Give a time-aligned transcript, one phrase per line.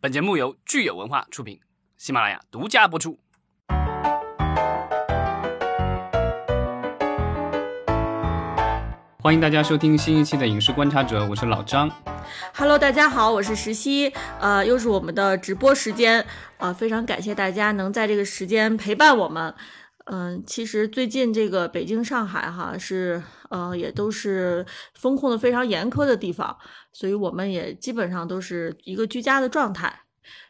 [0.00, 1.58] 本节目由聚友文化出品，
[1.96, 3.18] 喜马拉雅独家播出。
[9.20, 11.90] 欢迎大家收听新一期的《影视观察者》，我是老张。
[12.54, 16.24] Hello，大家好，我是石溪，呃，又是我们的直播时间，
[16.58, 19.52] 呃，非常感谢大家能在这个时间陪伴我们。
[20.04, 26.56] 嗯、其实最近这个北京、上海哈是呃也都是风控的非常严苛的地方，
[26.92, 30.00] 所以我们也基本上都是一个居家的状态。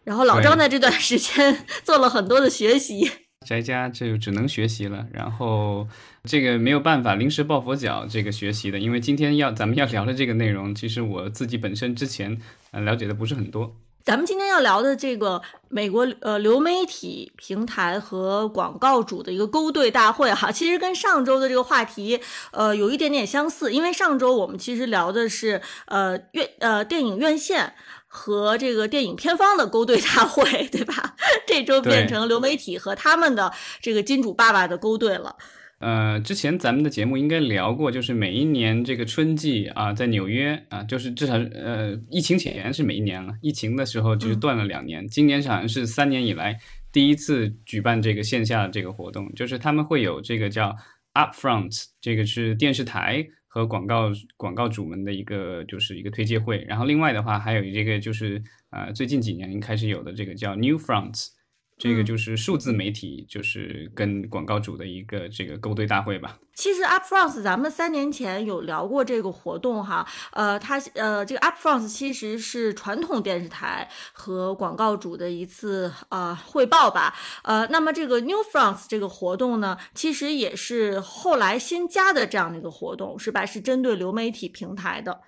[0.04, 3.10] 然后老张在这段时间 做了很多的学习，
[3.46, 5.86] 宅家就只能学习了，然后
[6.24, 12.40] 这个没有办法临时抱佛脚这个学习的，因为今天要咱们要聊的这个内容，其实我自己本身之前
[12.72, 13.76] 呃了解的不是很多。
[14.04, 22.20] 咱们今天要聊的这个美国呃流媒体平台和广告主的一个勾兑大会哈，其实跟上周的这个话题
[22.52, 27.74] 呃有一点点相似，因为上周我们其实聊的是呃院呃电影院线。
[28.10, 31.14] 和这个电影片方的勾兑大会，对吧？
[31.46, 35.36] 这周变成流媒体和他们的这个金主爸爸的勾兑了。
[35.78, 46.58] 呃，之前咱们的节目应该聊过，就是每一年这个春季啊，在纽约啊，就是至少呃，疫情前是每一年了，疫情的时候就是断了两年，今年好像是三年以来
[46.90, 50.74] 第一次举办这个线下的这个活动，就是他们会有这个叫
[51.14, 61.37] Upfront，这个是电视台和广告广告主们的一个就是一个推介会，然后另外的话还有这个就是呃最近几年开始有的这个叫 New Front。
[61.78, 66.38] 这个嗯就是数字媒体，就是跟广告主的一个这个勾兑大会吧。
[66.54, 83.46] 其实 Upfront 咱们三年前有聊过这个活动哈，呃，它呃这个 Upfront 其实是传统电视台和广告主的一次呃汇报吧，呃，那么这个 New Front 这个活动呢，其实也是后来新加的这样的一个活动，是吧？
[83.46, 85.20] 是针对流媒体平台的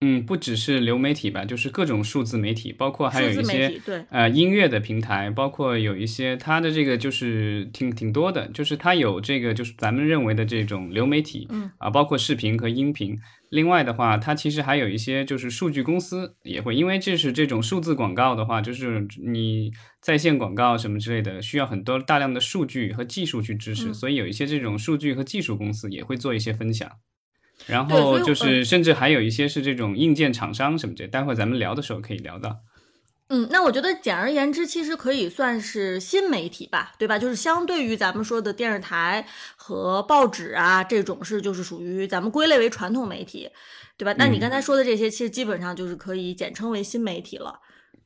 [0.00, 13.16] 嗯，不只是流媒体吧，就是各种数字媒体，包括还有一些对，呃音乐的平台，包括有一些它的这个就是挺挺多的，就是它有这个就是咱们认为的这种流媒体，嗯啊，包括视频和音频。
[13.48, 19.70] 另外的话，它其实还有一些就是数据公司也会，因为这是这种数字广告的话，就是你
[20.02, 26.90] 在线广告什么之类的，需要很多大量的数据和技术去支持，嗯所以有一些这种数据和技术公司也会做一些分享。
[27.66, 32.60] 然后就是，嗯甚至还有一些是这种硬件厂商什么的，待会儿咱们聊的时候可以聊到。
[33.28, 37.18] 嗯，那我觉得简而言之，其实可以算是新媒体吧，对吧？
[37.18, 43.50] 就是相对于咱们说的电视台和报纸啊这种是就是属于咱们归类为传统媒体，
[43.96, 44.14] 对吧？
[44.16, 47.58] 那你嗯刚才说的这些，其实基本上就是可以简称为新媒体了。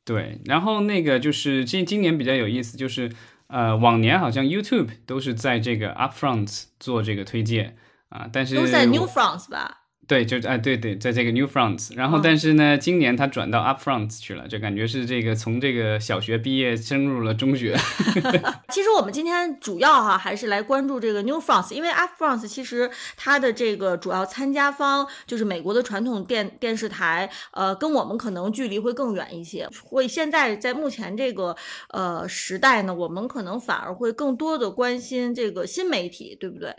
[0.03, 3.11] 对，然后那个就是今今年比较有意思，就是
[3.45, 7.77] 呃，往年好像 YouTube 都是在这个 Upfront 做这个推荐
[8.11, 9.79] 啊，但是都在 New France 吧？
[10.07, 17.77] 对，就哎对对，在这个 New France，然后嗯但是呢，今年他转到 Up France 去了，就感觉是这个从这个小学毕业升入了中学。
[18.73, 29.65] 其实我们今天主要哈、还是来关注这个 New France，因为 Up France 其实它的这个主要参加方就是美国的传统电电视台，呃，跟我们可能距离会更远一些。
[29.81, 31.55] 会现在在目前这个
[31.91, 36.75] 呃时代呢，我们可能反而会更多的关心这个新媒体，对不对？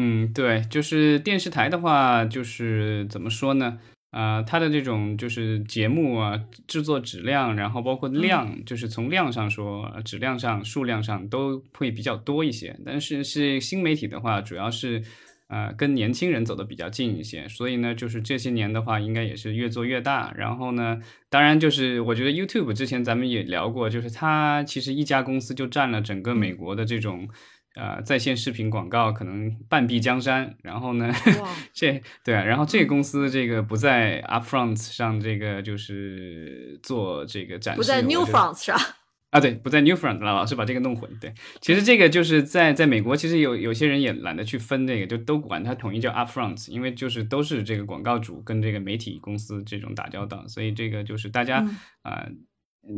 [0.00, 3.80] 嗯，对，就是电视台的话，就是怎么说呢？
[4.12, 12.78] 呃，它的这种就是节目啊，制作质量，然后包括量，就是从量上说，呃质量上、数量上都会比较多一些。
[12.86, 15.02] 但是是新媒体的话，主要是
[15.48, 20.32] 呃跟年轻人走的比较近一些，所以呢，就是这些年的话，应该也是越做越大。
[20.36, 27.28] 然后呢，当然就是我觉得 YouTube 之前咱们也聊过，就是它其实一家公司就占了整个美国的这种。
[27.74, 31.12] 呃，在线视频广告可能半壁江山，然后呢，
[31.72, 38.78] 这对啊，然后这个公司这个不在 Upfront 上，这个就是做这个展示，不在 New 我觉得 France 上。
[39.30, 41.10] 啊，对，不在 New Front 了，老是把这个弄混。
[41.20, 52.38] 对，其实这个就是在在美国，其实有有些人也懒得去分这个，就都管它统一叫 Upfront，因为就是都是这个广告主跟这个媒体公司这种打交道，所以这个就是大家嗯啊、嗯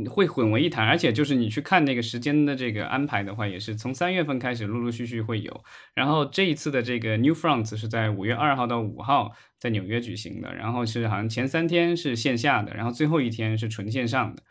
[0.08, 5.64] 会混为一谈，而且就是你去看那个时间的这个安排的话，也是从三月份开始陆陆续续会有。
[5.94, 14.42] 然后这一次的这个 New Front 是在五月二号到五号在纽约举行的，然后是好像前三天是线下的，然后最后一天是纯线上的。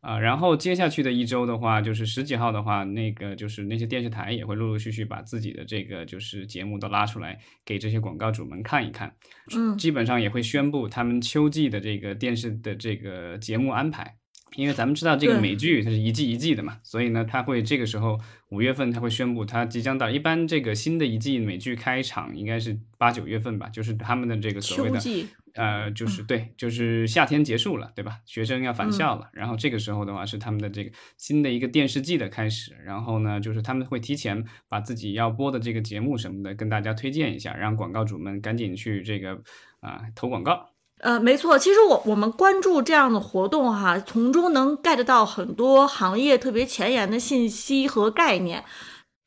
[0.00, 9.14] 啊，然后接下去的一周的话，就是十几号的话，那个就是那些电视台也会陆陆续续把自己的这个就是节目都拉出来给这些广告主们看一看，
[9.56, 14.14] 嗯基本上也会宣布他们秋季的这个电视的这个节目安排。
[14.56, 18.18] 因为咱们知道这个美剧它是一季一季的嘛，所以呢，它会这个时候
[18.50, 20.08] 五月份它会宣布它即将到。
[20.08, 28.18] 一般这个新的一季美剧开场应该是八九月份吧，就是他们的这个所谓的季呃，就是对，就是夏天结束了，对吧？
[28.26, 39.40] 学生要返校了，然后这个时候的话是他们的这个新的一个电视季的开始，然后呢，就是他们会提前把自己要播的这个节目什么的跟大家推荐一下，让广告主们赶紧去这个
[39.78, 40.73] 啊投广告。
[41.04, 48.64] 呃，没错，其实我我们关注这样的活动哈，从中能 get 到很多行业特别前沿的信息和概念。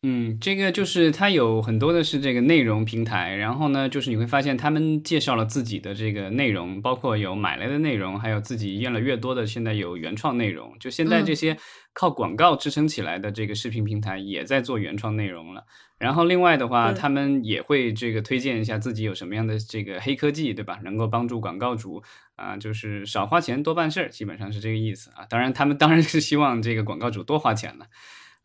[0.04, 10.78] 嗯，这个就是它有很多的是这个内容平台，然后呢，就是你会发现他们介绍了自己的这个内容，包括有买来的内容，还有自己验了越多的现在有原创内容。
[10.80, 11.58] 就现在这些
[11.94, 15.64] 靠广告支撑起来的这个视频平台也在做原创内容了。
[15.98, 20.80] 然后另外的话，他们也会这个推荐一下自己有什么样的这个黑科技，对吧？
[20.84, 22.04] 能够帮助广告主
[22.36, 25.26] 啊，就是少花钱多办事儿，基本上是这个意思啊。
[25.28, 27.88] 当然，他们当然是希望这个广告主多花钱了。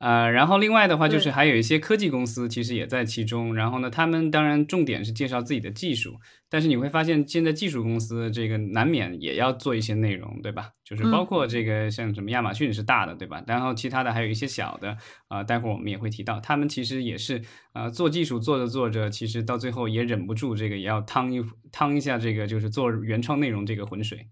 [0.03, 6.19] 呃，然后另外的话就是还有一些科技公司其实也在其中，然后呢，他们当然重点是介绍自己的技术，
[6.51, 10.71] 但是你会发现现在技术公司这个难免也要做一些内容，对吧？
[10.85, 13.45] 就是包括这个像什么亚马逊是大的，对吧？
[13.47, 14.97] 然后其他的还有一些小的，
[15.29, 17.41] 啊，待会儿我们也会提到，他们其实也是
[17.73, 21.41] 啊做技术做着做着，其实到最后也忍不住这个也要趟一
[21.71, 24.27] 趟一下这个就是做原创内容这个浑水。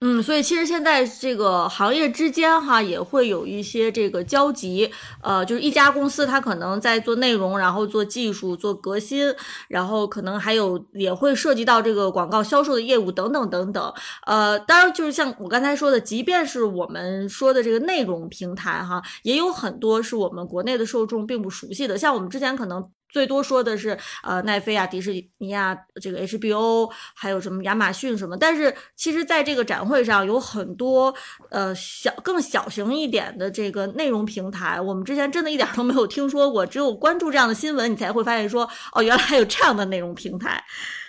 [0.00, 4.90] 嗯，所以其实现在这个行业之间哈也会有一些这个交集，
[5.22, 9.34] 呃，就是一家公司它可能在做内容，然后做技术、做革新，
[9.68, 13.94] 然后可能还有也会涉及到这个广告销售的业务等等等等。
[14.26, 22.86] 呃，当然就是像我刚才说的，即便是我们说的这个内容平台哈，也有很多是我们国内的受众并不熟悉的，像我们之前可能。
[23.16, 28.36] 最多说的是，呃，奈飞啊，迪士尼啊，这个 HBO，还有什么亚马逊什么。
[28.36, 31.14] 但是其实，在这个展会上有很多，
[31.48, 36.66] 呃，小更小型一点的这个内容平台，我们之前真的一点都没有听说过。
[36.66, 40.62] 只有关注这样的新闻，你才会发现说，哦，原来还有这样的内容平台。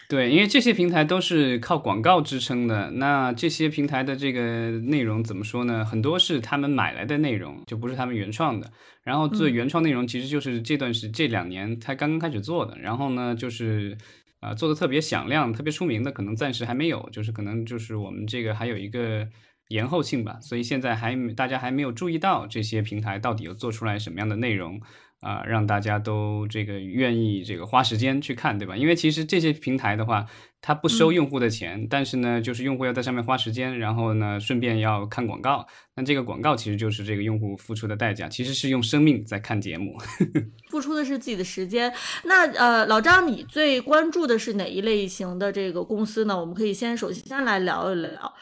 [0.10, 2.90] 对，因为这些平台都是靠广告支撑的。
[2.92, 5.84] 那这些平台的这个内容怎么说呢？
[5.84, 8.72] 很多是他们买来的内容，就不是他们原创的。
[9.04, 12.78] 然后做原创内容，其实就是这段时这两年才刚刚开始做的。
[12.80, 13.98] 然后呢，就是
[14.40, 17.10] 啊，做的特别响亮、特别出名的，可能暂时还没有。
[17.12, 19.28] 就是可能就是我们这个还有一个
[19.68, 24.80] 延后性吧，所以现在还大家还没有注意到这些平台到底有做出来什么样的内容。
[25.22, 28.78] 啊，让大家都这个愿意这个花时间去看，对吧？
[28.78, 30.28] 因为其实这些平台的话，
[30.62, 35.66] 它不收用户的钱，但是呢，就是用户要在上面花时间，然后呢，顺便要看广告。
[35.96, 39.98] 那这个广告其实就是这个用户付出的代价，其实是用生命在看节目，
[40.70, 41.92] 付出的是自己的时间。
[42.26, 46.40] 那呃，老张，你最关注的是哪一类型的这个公司呢？
[46.40, 48.34] 我们可以先首先来聊一聊。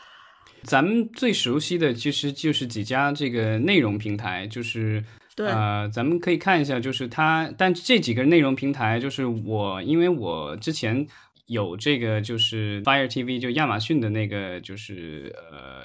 [0.64, 5.02] 咱们最熟悉的其实就是几家这个内容平台，就是。
[5.44, 11.06] 呃，咱们可以看一下，就是它，但这几个内容平台，就是我，因为我之前
[11.48, 15.82] 有这个，就是 Fire TV，就亚马逊的那个，就是呃，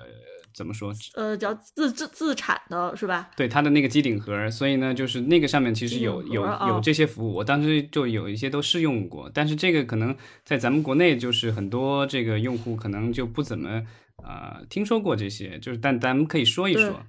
[0.55, 0.93] 怎么说？
[1.14, 3.29] 呃，叫自自自产的是吧？
[3.37, 10.14] 对，它的那个机顶盒，所以呢，就是那个上面其实有有有这些服务，我当时就有一些都试用过，但是这个可能
[10.44, 13.82] 在咱们国内，就是很多这个用户可能就不怎么
[14.23, 17.03] 呃听说过这些，就是但咱们可以说一说。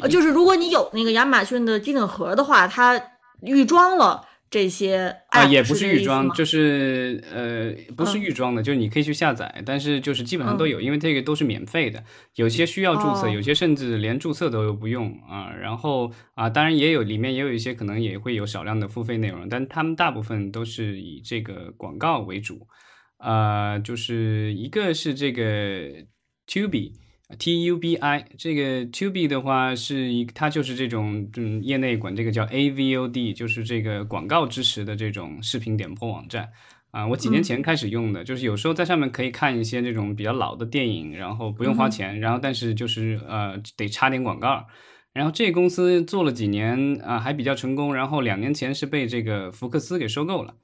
[0.00, 3.00] 呃，就是如果你有那个亚马逊的机顶盒的话，它
[3.42, 12.04] 预装了这些啊，也不是预装，就是呃，不是预装的，就是你可以去下载，但是就是基本上都有，因为这个都是免费的，
[12.36, 15.52] 有些需要注册，有些甚至连注册都不用啊。
[15.60, 22.66] 然后啊，当然也有里面也有一些可能也会有少量的付费内容，但他们大部分都是以这个广告为主，
[23.18, 25.42] 啊，就是一个是这个
[26.46, 26.92] Tubi。
[27.38, 36.50] T U B I 这个 Tubi 的话是一，它就是这种，嗯，业内管这个叫 A V O D，就是这个广告支持的这种视频点播网站
[36.90, 37.06] 啊。
[37.06, 44.66] 我几年前开始用的，就是有时候在上面可以看一些这种比较老的电影，然后不用花钱，然后但是就是呃得插点广告。
[45.14, 47.94] 然后这公司做了几年啊，还比较成功。
[47.94, 50.54] 然后两年前是被这个福克斯给收购了，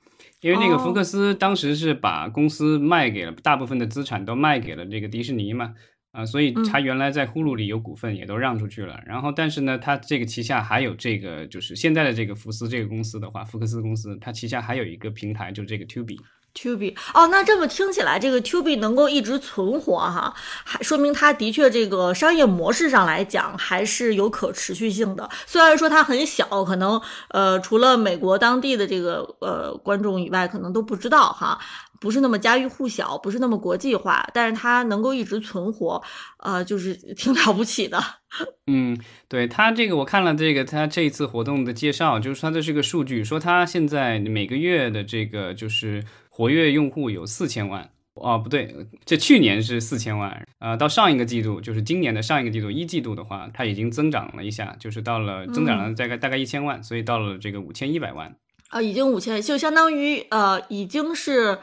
[0.42, 5.74] 因为那个福克斯当时是把公司卖给了大部分的资产都卖给了这个迪士尼嘛。
[6.12, 9.00] 啊，所以他原来在呼噜里有股份，也都让出去了。
[9.06, 16.18] 然后，但是呢，他这个旗下还有这个，就是现在的这个福斯这个公司的话，福克斯公司，它旗下还有一个平台，就这个 Tubi。
[16.52, 25.30] Tubi 哦，那这么听起来，这个 Tubi 能够一直存活哈，还说明它的确这个商业模式上来讲还是有可持续性的。
[25.46, 31.56] 虽然说它很小，可能呃，除了美国当地的这个呃观众以外，可能都不知道哈。
[32.00, 36.02] 不是那么家喻户晓，不是那么国际化，但是它能够一直存活，
[36.38, 38.02] 呃，就是 挺了不起的。
[38.66, 58.34] 嗯，对它这个我看了这个它这一次活动的介绍，就是它的这个数据说它现在每个月的这个就是活跃用户有四千万哦，不对，这去年是四千万，呃，到上一个季度，就是今年的上一个季度一季度的话，它已经增长了一下，就是到了增长了大概大概一千万，所以到了这个五千一百万。
[58.68, 61.58] 啊，已经五千，就相当于呃，已经是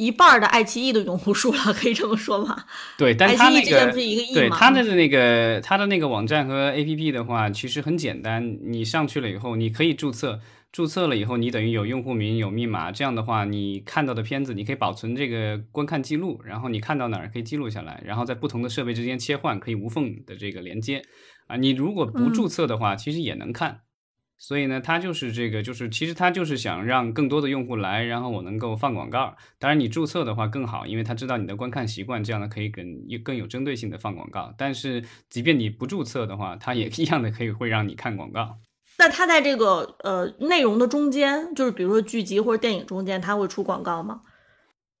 [0.00, 2.64] 一半的爱奇艺的用户数了，可以这么说吗？
[2.96, 10.40] 对，但它那个不是一个亿对它的那个它的那个网站和 APP 的话，其实很简单，你上去了以后，你可以注册，
[10.72, 21.02] 注册了以后，你等于有用户名有密码，这样的话，你看到的片子你可以保存这个观看记录，然后你看到哪儿可以记录下来，然后在不同的设备之间切换，可以无缝的这个连接
[21.46, 21.56] 啊。
[21.56, 23.80] 你如果不注册的话，其实也能看。
[24.42, 29.36] 所以呢，他就是这个，就是其实他就是想让更多的用户来，然后我能够放广告。
[29.58, 32.82] 当然，你注册的话更好，因为他知道你的观看习惯，这样呢可以更
[33.22, 34.54] 更有针对性的放广告。
[34.56, 38.56] 但是，即便你不注册的话，他也 一样的可以会让你看广告。
[38.98, 44.22] 那他在这个呃内容的中间，就是比如说剧集或者电影中间，他会出广告吗？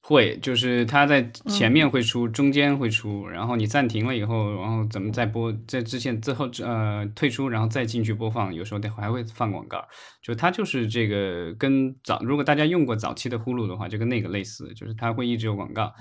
[0.02, 9.86] 会，就是它在前面会出，中间会出，然后你暂停了以后，然后怎么再播，在之前最后呃退出，然后再进去播放，有时候得还会放广告，
[10.22, 15.92] 就它就是这个跟早，如果大家用过早期的呼噜的话，就跟那个类似，就是它会一直有广告。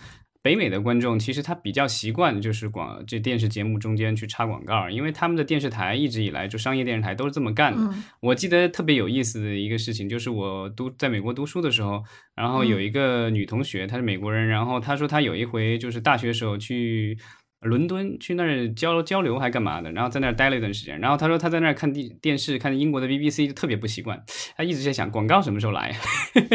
[0.42, 7.94] 北美的观众其实他比较习惯，就是广这电视节目中间去插广告，因为他们的电视台一直以来就商业电视台都是这么干的。
[8.22, 12.04] 我记得特别有意思的一个事情，就是我读在美国读书的时候，
[12.36, 17.18] 然后有一个女同学，她是美国人，然后她说她有一回就是大学时候去。
[17.62, 19.92] 伦敦去那儿交交流还干嘛的？
[19.92, 21.00] 然后在那儿待了一段时间。
[21.00, 24.24] 然后他说他在那儿看电电视，看英国的 BBC 就特别不习惯。
[24.56, 25.94] 他一直在想广告什么时候来。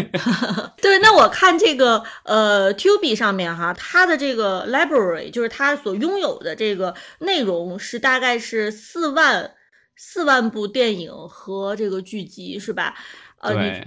[0.80, 9.52] 对，那我看这个呃 Tubi 上面哈，它的这个 library 就是它所拥有的这个内容是大概是四万
[9.96, 12.94] 四万部电影和这个剧集是吧？
[13.40, 13.82] 呃，你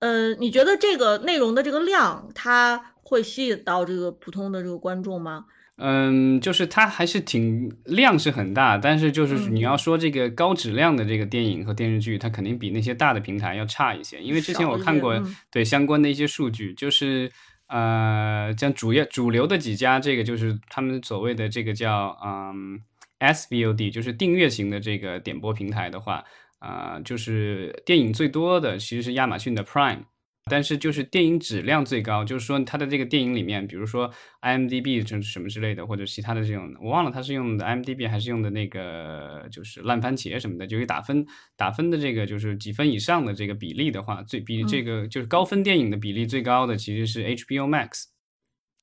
[0.00, 5.46] 呃，你觉得这个内容的这个量，它会吸引到这个普通的这个观众吗？
[5.80, 14.20] 嗯，就是它还是挺量是很大，但是就是你要说这个高质量的这个电影和电视剧，它肯定比那些大的平台要差一些。
[14.20, 17.30] 因为之前我看过对相关的一些数据，就是
[17.68, 22.80] 呃，像主要主流的几家，这个就是他们所谓的这个叫嗯
[23.20, 26.24] SVOD，就是订阅型的这个点播平台的话，
[26.58, 30.00] 啊，就是电影最多的其实是亚马逊的 Prime。
[30.48, 41.26] 但是就是电影质量最高，就是说它的这个电影里面，比如说 IMDB 这什么之类的，或者其他的这种，我忘了它是用的 IMDB 还是用的那个就是烂番茄什么的，就是打分
[41.56, 48.04] 打分的这个就是几分以上的这个比例的话，最比这个就是高分电影的比例最高的其实是 HBO Max。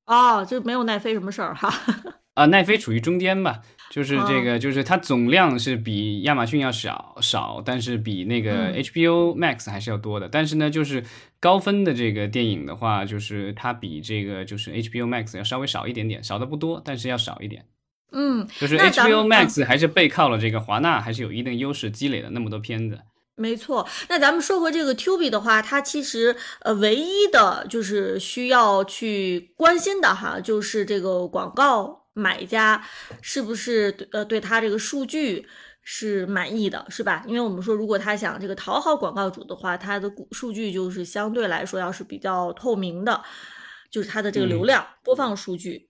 [0.06, 1.74] 哦，就没有奈飞什么事儿哈。
[2.36, 3.62] 啊，奈飞处于中间吧。
[3.96, 10.28] 就是这个，就是它总量是比亚马逊要少少，但是比那个 HBO Max 还是要多的。
[10.28, 11.02] 但是呢，就是
[11.40, 17.64] 高分的这个电影的话，就是它比这个就是 HBO Max 要稍微少一点点，少的不多，但是要少一点。
[18.12, 23.00] 嗯，就是 HBO Max 还是背靠了这个华纳，还是有一定优势，积累了那么多片子。
[23.38, 23.88] 没错。
[24.10, 32.02] 那咱们说回这个 Tubi 的话，它其实呃唯一的就是需要去关心的哈，就是这个广告。
[32.16, 32.82] 买家
[33.22, 35.46] 是不是呃对他这个数据
[35.84, 37.24] 是满意的，是吧？
[37.28, 43.22] 因为我们说，如果他想这个讨好广告主的话，他的数据就是相对来说要是比较透明的，
[43.92, 45.90] 就是他的这个流量播放数据。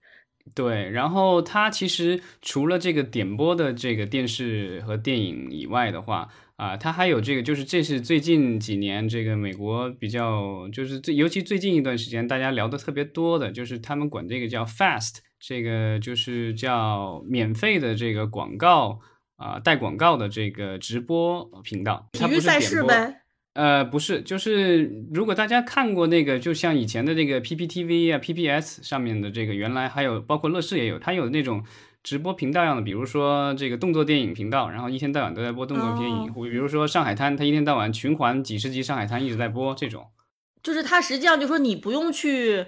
[0.54, 15.20] 对，然后它其实除了这个点播的这个电视和电影以外的话，啊，它还有这个，就是这是最近几年这个美国比较，就是最尤其最近一段时间大家聊的特别多的，就是他们管这个叫 Fast。
[15.48, 19.00] 这个就是叫免费的这个广告
[19.36, 22.10] 啊，带广告的这个直播频道。
[22.14, 23.22] 体育赛事呗？
[23.54, 31.64] 呃，不是，就是如果大家看过那个，就像以前的这个 PPTV 啊、PPS 上面的这个，原来还有包括乐视也有，它有那种
[32.02, 40.08] 直播频道样的，比如说这个动作电影频道，然后一天到晚都在播动作电影，或比如说上海滩，它一天到晚循环几十集上海滩一直在播这种。
[40.64, 42.66] 就是它实际上就说你不用去。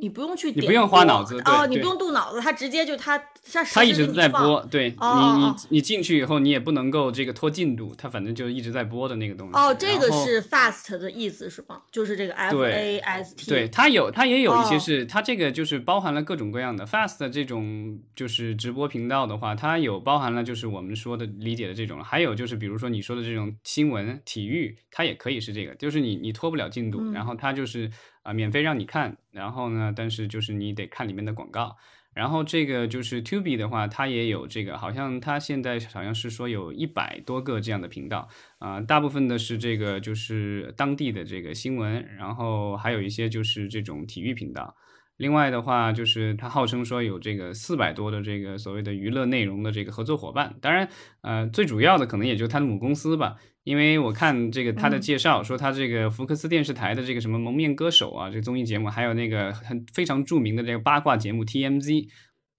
[0.00, 3.18] 你不用去，你不用花脑子哦，你不用动脑子，他直接就他
[3.52, 4.96] 他他一直在播，对你
[5.44, 9.58] 你你进去以后你也不能够这个拖进度，他反正就一直在播的那个东西。
[9.58, 11.82] 哦，这个是 fast 的意思是吗？
[11.90, 13.50] 就是这个 F A S T。
[13.50, 27.90] 对，它有它也有一些是它这个就是包含了各种各样的 fast 这种就是直播频道的话，它有包含了就是我们说的理解的这种，还有就是比如说你说的这种新闻体育，它也可以是这个，就是你你拖不了进度，然后它就是。
[28.22, 31.76] 啊，免费让你看，然后呢，但是就是你得看里面的广告。
[32.14, 44.74] 然后这个就是 Tubi 的话，它也有这个，好像它现在好像是说有一百多个这样的频道啊，大部分的是这个就是当地的这个新闻，然后还有一些就是这种体育频道。
[45.18, 50.54] 另外的话，就是他号称说有这个四百多的这个所谓的娱乐内容的这个合作伙伴。
[50.60, 50.88] 当然，
[51.22, 53.36] 呃，最主要的可能也就他的母公司吧。
[53.64, 62.08] 因为我看这个他的介绍说，他这个福克斯电视台的这个什么蒙面歌手啊，这个综艺节目，还有那个很非常著名的这个八卦节目 TMZ。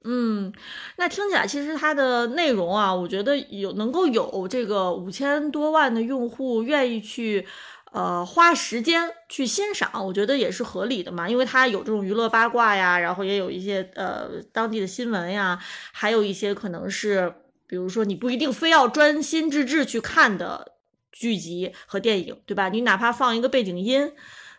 [0.04, 0.54] 嗯，
[0.98, 7.46] 那听起来其实它的内容啊，我觉得有能够有这个五千多万的用户愿意去。
[7.92, 15.60] 呃，花时间去欣赏，我觉得也是合理的嘛，因为它有这种娱乐八卦呀，然后也有一些呃当地的新闻呀，
[15.92, 17.34] 还有一些可能是，
[17.66, 20.74] 比如说你不一定非要专心致志去看的
[21.12, 22.70] 剧集和电影，对吧？
[22.70, 24.12] 你哪怕放一个背景音，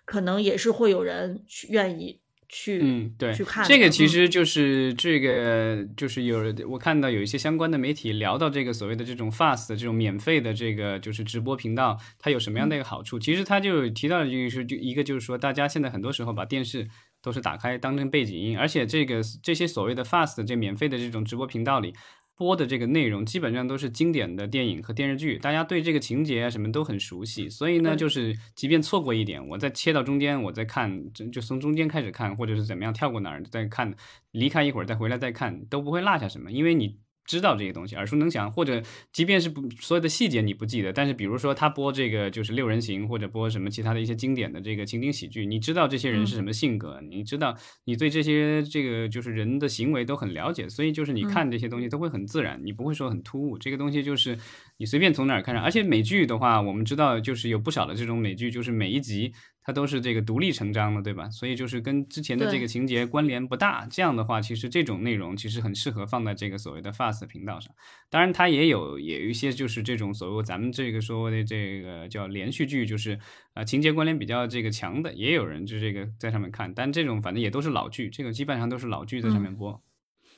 [0.04, 2.20] 可能也是会有人去愿意。
[2.52, 13.18] 去嗯对，去看这个其实就是这个就是有我看到有一些相关的媒体聊到这个所谓的这种 fast 这种免费的这个就是直播频道，它有什么样的一个好处？
[13.20, 16.88] 其实它就提到的就是就一个就是说，大家现在很多时候把电视
[17.22, 21.94] 都是打开当成背景音，而且这个这些所谓的 fast 这免费的这种直播频道里。
[22.40, 33.94] 播的这个内容基本上都是经典的电影和电视剧，大家对这个情节啊什么都很熟悉，所以呢，就是即便错过一点，我再切到中间，我再看，就就从中间开始看，或者是怎么样跳过哪儿再看，
[34.30, 36.96] 离开一会儿再回来再看，都不会落下什么，因为你。
[37.24, 53.56] 知道这些东西，耳熟能详，或者即便是不所有的细节你不记得，但是比如说他播这个就是六人行，或者播什么其他的一些经典的这个情景喜剧，你知道这些人是什么性格，你知道你对这些这个就是人的行为都很了解，所以就是你看这些东西都会很自然，你不会说很突兀。
[53.56, 54.38] 这个东西就是
[54.78, 59.32] 你随便从哪儿看上，而且美剧的话，我们知道就是有不少的这种美剧，就是每一集。
[59.62, 61.28] 它都是这个独立成章的，对吧？
[61.28, 63.86] 所以就是跟之前的这个情节关联不大。
[63.90, 67.74] 这样的话，其实这种内容其实很适合放在这个所谓的 Fast 频道上。
[68.08, 73.18] 当然，它也有也有一些就是这种所谓咱们这个说的这个叫连续剧，就是
[73.52, 76.72] 呃情节关联比较这个强的，也有人就这个在上面看。
[76.72, 79.80] 但这种反正也都是老剧，这个基本上都是老剧在上面播。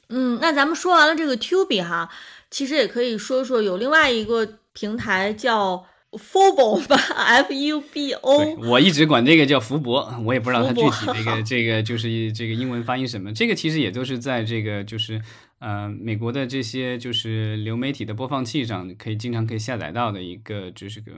[0.08, 2.10] 嗯，那咱们说完了这个 Tubi 哈，
[2.50, 5.86] 其实也可以说说有另外一个平台叫。
[6.18, 8.54] Fubo 吧，F U B O。
[8.68, 13.32] 我一直管这个叫福博，我也不知道它具体这个 这个就是这个英文发音什么。
[13.32, 15.18] 这个其实也都是在这个就是
[15.58, 21.12] 呃美国的这些就是流媒体的播放器上可以经常可以下载到的一个就是个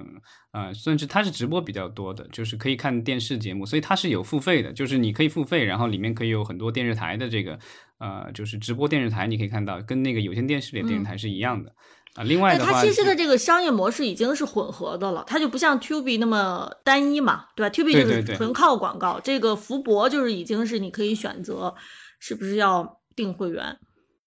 [0.52, 7.58] 呃算是它是直播比较多的，就是可以看电视节目，所以它是有付费的，就是你可以付费，然后里面可以有很多电视台的这个
[7.98, 11.72] 呃就是直播电视台，你可以看到跟那个有线电视里的电视台是一样的。
[12.14, 21.74] 啊，另外的话，它其实的这个商业模式已经是混合的了，它就不像 Tubi 那么单一嘛，对吧？Tubi 就是纯靠广告，这个福博就是已经是你可以选择
[22.20, 23.76] 是不是要订会员。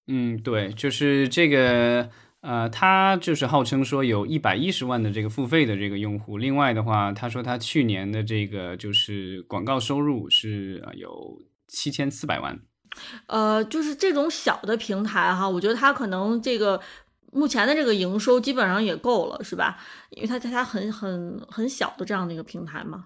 [0.08, 2.10] 嗯，对，就是这个，
[2.42, 6.38] 呃，他就是号称说有一百一十万的这个付费的这个用户。
[6.38, 12.60] 另外的话，他说他去年的这个就是广告收入是有七千四百万。
[13.28, 16.82] 呃，就是这种小的平台哈，我觉得它可能这个。
[17.38, 19.78] 目前的这个营收基本上也够了，是吧？
[20.10, 23.06] 因为它它它很很很小的这样的一个平台嘛。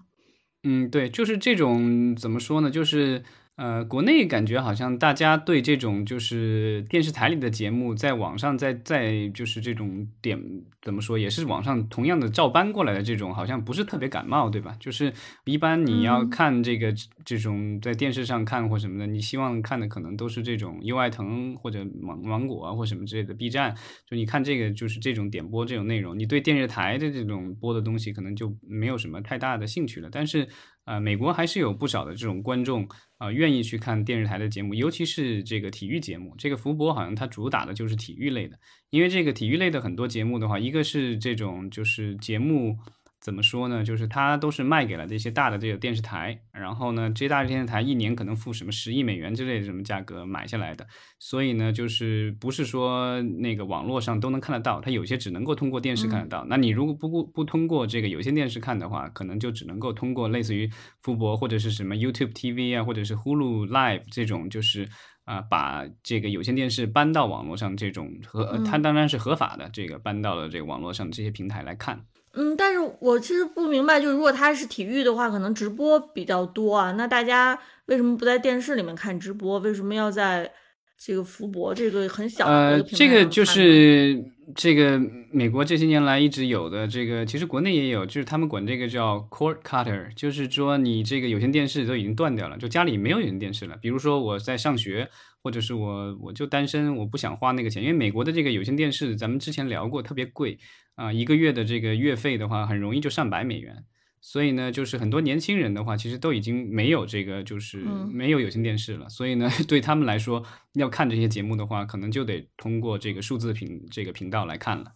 [0.64, 2.70] 嗯，对，就是这种怎么说呢？
[2.70, 3.22] 就是。
[3.56, 10.40] 呃，国内感觉好像大家对这种就是电视台里的节目，在网上在在就是这种点
[10.80, 14.74] 怎么说，也是网上同样的照搬过来的这种，好像不是特别感冒，对吧？
[14.80, 15.12] 就是
[15.44, 16.94] 一般你要看这个
[17.26, 23.74] 这种在电视上看或什么的，你希望看的可能都是这种优爱腾或者芒芒果啊或什么之类的 B 站，
[24.08, 30.48] 就你看这个就是这种点播这种内容，你对电视台的这种播的东西可能就没有什么太大的兴趣了，但是。
[30.84, 36.34] 啊，美国还是有不少的这种观众啊，愿意去看电视台的节目，尤其是这个体育节目。
[36.36, 38.58] 这个福伯好像它主打的就是体育类的，
[38.90, 42.76] 因为这个体育类的很多节目的话，一个是这种就是节目。
[43.22, 43.84] 怎么说呢？
[43.84, 50.84] 就是它都是卖给了这些大的这个电视台，然后呢，这些大的电视台一年可能付什么十亿美元之类的什么价格买下来的，
[51.20, 56.44] 所以呢，就是不是说那个网络上都能看得到，它有些只能够通过电视看得到。
[56.48, 60.68] 那你如果不不通过这个有线电视看的话，可能就只能够通过类似于
[61.00, 64.88] 富博或者是什么 YouTube TV 啊，或者是 Hulu Live 这种，就是
[65.24, 72.04] 啊，把这个有线电视搬到网络上这种合，它当然是合法的，这个搬到了这个网络上这些平台来看。
[72.34, 76.92] 嗯，但是我其实不明白，就是如果他是体育的话，可能直播比较多啊。
[76.92, 79.58] 那大家为什么不在电视里面看直播？
[79.58, 80.50] 为什么要在
[80.96, 84.98] 这个福博这个很小的呃，这个就是这个
[85.30, 93.76] 美国这些年来一直有的这个，其实国内也有，就是他们管这个叫 cord cutter，就是说你这个有线电视都已经断掉了，就家里没有有线电视了。
[93.82, 95.08] 比如说我在上学，
[95.42, 100.58] 或者是我我就单身，我不想花那个钱，因为美国的这个有线电视，咱们之前聊过，特别贵。
[100.94, 103.84] 啊，一个月的这个月费的话，很容易就上百美元，
[104.20, 107.78] 所以呢，就是很多年轻人的话，其实都已经没有这个，就是
[108.12, 109.08] 没有有线电视了。
[109.08, 114.92] 所以呢， 对他们来说，要看这些节目的话，可能就得通过这个数字频这个频道来看了。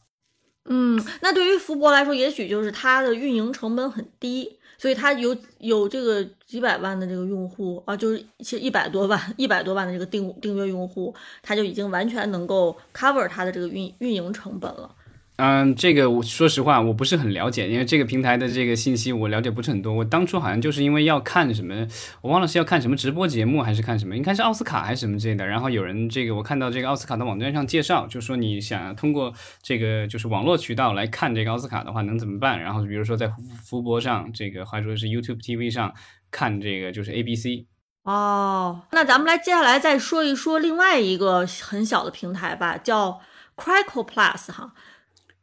[0.69, 14.95] 嗯，那对于福博来说，也许就是它的运营成本很低，所以它有有这个几百万的这个用户啊，就是其实一百多万、一百多万的这个订订阅用户，它就已经完全能够 cover 它的这个运运营成本了。
[15.37, 19.93] 嗯，这个我说实话我不是很了解，因为这个平台的这个信息我了解不是很多。
[19.93, 21.87] 我当初好像就是因为要看什么，
[22.23, 25.47] 我忘了是要看什么直播节目还是看什么，应该是奥斯卡还是什么之类的。
[25.47, 29.31] 然后有人这个我看到这个奥斯卡的网站上介绍，就说你想通过
[29.63, 32.59] 这个就是网络渠道来看这个奥斯卡的话能怎么办？
[32.59, 33.31] 然后比如说在
[33.63, 35.93] 福博上这个，话说是 YouTube TV 上
[36.31, 37.67] 看这个就是 ABC。
[38.05, 43.21] 哦，那咱们来接下来再说一说另外一个很小的平台吧，叫
[43.55, 44.73] Crackle Plus 哈。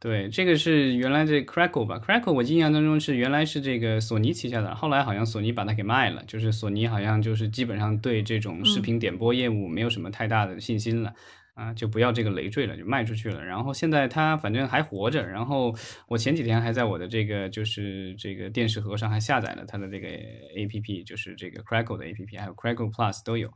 [0.04, 11.14] 对，这个是原来这 Crackle 吧，Crackle 我印象当中是原来是这个索尼旗下的，后来好像索尼把它给卖了，就是索尼好像就是基本上对这种视频点播业务没有什么太大的信心了，
[11.54, 13.42] 啊，就不要这个累赘了，就卖出去了。
[13.42, 15.74] 然后现在它反正还活着，然后
[16.06, 20.06] 我前几天还在我的这个就是这个电视盒上还下载了它的这个
[20.54, 23.50] APP，就是这个 Crackle 的 APP，还有 Crackle Plus 都有，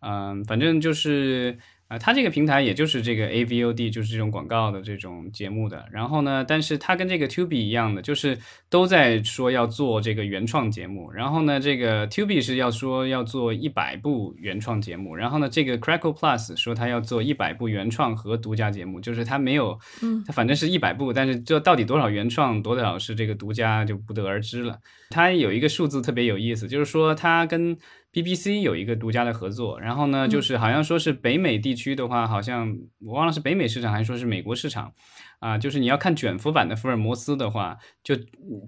[0.00, 1.56] 嗯，反正就是。
[1.94, 5.84] 啊，它这个平台也就是这个 AVOD，就是这种广告的这种节目的。
[5.92, 8.36] 然后呢，但是它跟这个 Tubi 一样的，就是
[8.68, 11.12] 都在说要做这个原创节目。
[11.12, 15.14] 然后呢，这个 Tubi 是要说要做一百部原创节目。
[15.14, 19.78] 然后呢，这个 Crackle Plus 说它要做一百部原创和独家节目，就是它没有，
[20.26, 24.78] 它反正是一百部，但是这到底多少原创，多少是这个独家就不得而知了。
[25.10, 27.76] 它有一个数字特别有意思，就是说它跟
[28.14, 34.92] BBC 有一个独家的合作，然后呢，就是好像说是北美地区的话，好像我忘了是北美市场还是说是美国市场，
[35.40, 38.14] 啊，就是你要看卷福版的福尔摩斯的话，就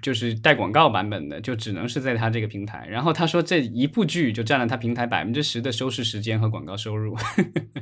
[0.02, 2.84] 就是带广告版本的，就只能是在他这个平台。
[2.90, 7.16] 然后他说这一部剧就占了他平台百分之十的收视时间和广告收入。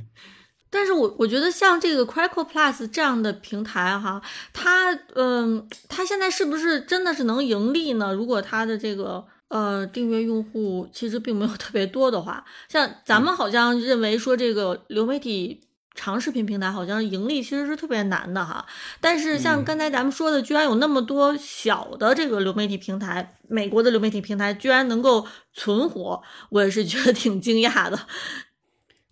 [0.69, 4.21] 但是我我觉得像这个 Crackle Plus 这样的平台哈，
[4.53, 8.13] 它嗯，它现在是不是真的是能盈利呢？
[8.13, 9.25] 如果它的这个。
[9.49, 15.61] 呃，订阅用户其实并没有特别多的话，像咱们好像认为说这个流媒体
[15.95, 18.67] 长视频平台好像盈利其实是特别难的哈。
[19.01, 28.01] 但是像刚才咱们说的，居然有那么多小的这个流媒体平台，美国的流媒体平台居然能够存活，我也是觉得挺惊讶的。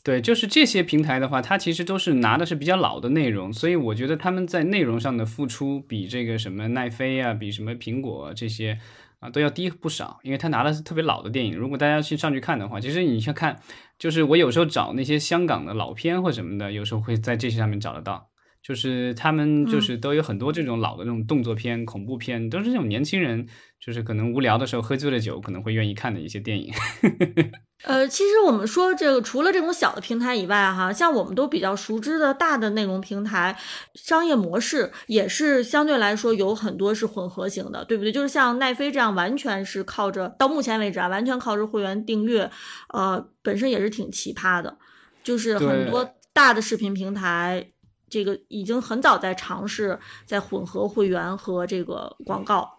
[0.02, 8.80] 对，就是这些平台的话，它其实都是拿的是比较老的内容，所以我觉得他们在内容上的付出比这个什么奈飞啊，比什么苹果这些。
[9.22, 11.56] 啊，都要低不少，因为他拿的是特别老的电影。
[11.56, 13.56] 如果大家去上去看的话，其实你去看，
[13.96, 18.28] 就是我有时候找那些香港的老片或什么的，有时候会在这些上面找得到。
[18.62, 23.46] 就是他们就是都有很多这种老的那种动作片、恐怖片，都是这种年轻人
[23.80, 26.72] 就是可能无聊的时候喝醉了酒可能会愿意看的一些电影。
[27.84, 33.58] 呃，其实我们说这个除了这种小的平台以外，哈，像我们都比较熟知的大的内容平台，
[33.94, 38.12] 商业模式也是相对来说有很多是混合型的，对不对？
[38.12, 42.50] 就是像奈飞这样，完全是靠着到目前为止啊，完全靠着会员订阅，
[42.88, 44.76] 呃，本身也是挺奇葩的，
[45.24, 47.68] 就是很多大的视频平台。
[48.08, 52.70] 这个已经很早在尝试在混合会员和这个广告，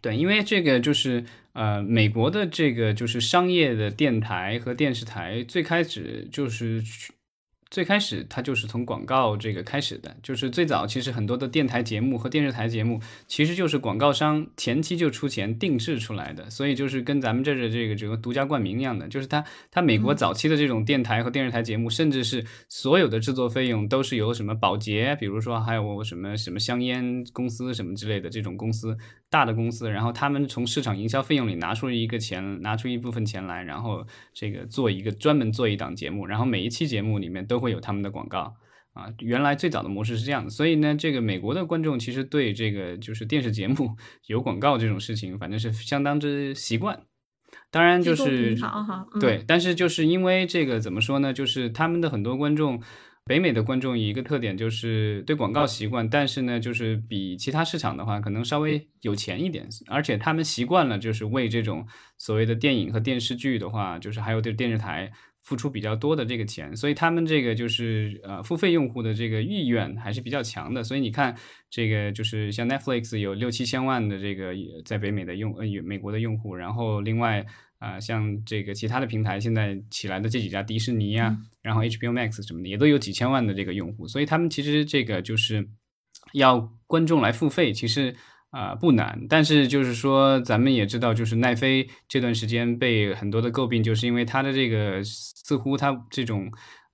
[0.00, 6.82] 对，因为这个就是呃，美国的这个就是商业的电台和电视台最开始就是。
[7.72, 28.98] 最开始它就是从广告这个开始的，就是最早其实很多的电台节目和电视台节目其实就是广告商前期就出钱定制出来的，所以就是跟咱们这儿的这个这个独家冠名一样的，就是它它美国早期的这种电台和电视台节目，甚至是所有的制作费用都是由什么保洁，比如说还有什么什么香烟公司什么之类的这种公司。
[29.30, 38.52] 大的公司，然后他们从市场营销费用里拿出一个钱，拿出一部分钱来，然后这个做一个专门做一档节目，然后每一期节目里面都会有他们的广告
[38.92, 39.06] 啊。
[39.20, 47.00] 原来最早的模式是这样的，所以呢，这个美国的观众其实对这个就是电视节目有广告这种事情，反正是相当之习惯。
[47.70, 48.56] 当然就是
[49.20, 51.32] 对，但是就是因为这个怎么说呢？
[51.32, 52.82] 就是他们的很多观众。
[53.24, 61.86] 北美的观众一个特点就是对广告习惯，但是呢，就是比其他市场的话，可能稍微有钱一点，而且他们习惯了就是为这种
[62.18, 70.82] 所谓的电影和电视剧的话，就是还有对电视台付出比较多的这个钱，所以他们这个就是呃付费用户的这个意愿还是比较强的。
[70.82, 71.36] 所以你看
[71.70, 74.52] 这个就是像 Netflix 有六七千万的这个
[74.84, 77.46] 在北美的用呃美国的用户，然后另外。
[77.80, 85.68] 啊，像这个其他的平台现在起来的这几家，迪士尼呀，然后 HBO Max 什么的，也都有几千万的这个用户，所以他们其实这个就是
[86.34, 88.14] 要观众来付费，其实
[88.50, 89.26] 啊不难。
[89.28, 96.48] 但是就是说，咱们也知道，就是奈飞这段时间被很多的诟病，就是因为它的这个似乎它这种。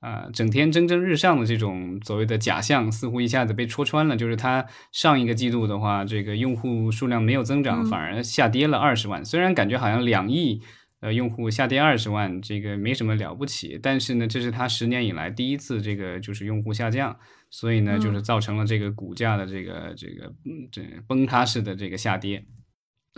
[0.06, 4.16] 啊，整天蒸蒸日上的这种所谓的假象，似乎一下子被戳穿了。
[4.16, 9.24] 就是它上一个季度的话，这个用户数量没有增长，反而下跌了二十万。
[9.24, 10.62] 虽然感觉好像两亿
[11.00, 17.18] 呃用户下跌二十万，这个没什么了不起，但是呢，这是它十年以来第一次这个就是用户下降，
[17.50, 20.32] 所以呢，就是造成了这个股价的这个这个
[20.70, 22.44] 这崩塌式的这个下跌。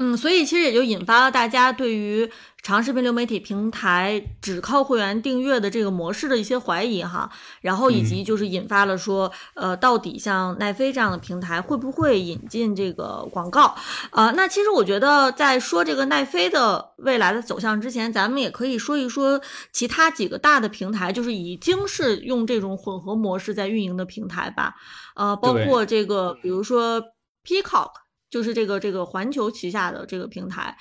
[0.01, 2.31] 嗯，所以其实也就引发了大家对于
[2.63, 7.29] 长视频流媒体平台只靠会员订阅的这个模式的一些怀疑哈，
[7.63, 13.75] 然后以及就是引发了说，呃，到底像奈飞这样的平台会不会引进这个广告？
[14.11, 19.41] 啊，那其实我觉得在说这个奈飞的未来的走向之前，咱们也可以说一说
[19.73, 24.75] 其他几个大的平台，就是已经是用这种混合模式在运营的平台吧，
[25.17, 27.03] 呃，包括这个比如说
[27.45, 27.91] Peacock。
[28.31, 30.77] 就是这个这个环球旗下的这个平台，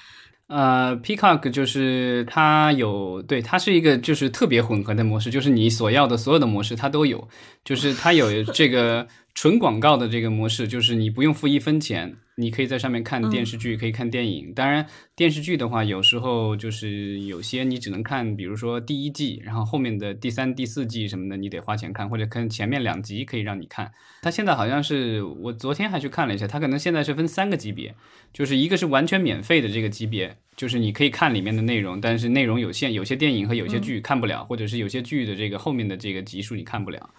[0.47, 7.27] 呃，Peacock 就是它有，对，它是一个就是特别混合的模式，就是你所要的所有的模式它都有，
[7.63, 12.17] 就是它有这个 纯广告的这个模式，就是你不用付一分钱。
[12.39, 14.53] 你可以在上面看电视剧，可以看电影。
[14.53, 23.91] 当然，电视剧的话，有时候就是有些你只能看，比如说第一季，然后后面的第三、第四季什么的，你得花钱看，或者看前面两集可以让你看。
[24.21, 27.95] 它现在好像是我昨天还去看了一下，它可能现在是分三个级别，
[28.31, 37.09] 就是一个是完全免费的这个级别，就是你可以看里面的内容，但是内容有限，有些电影和有些剧看不了，或者是有些剧的这个后面的这个集数你看不了。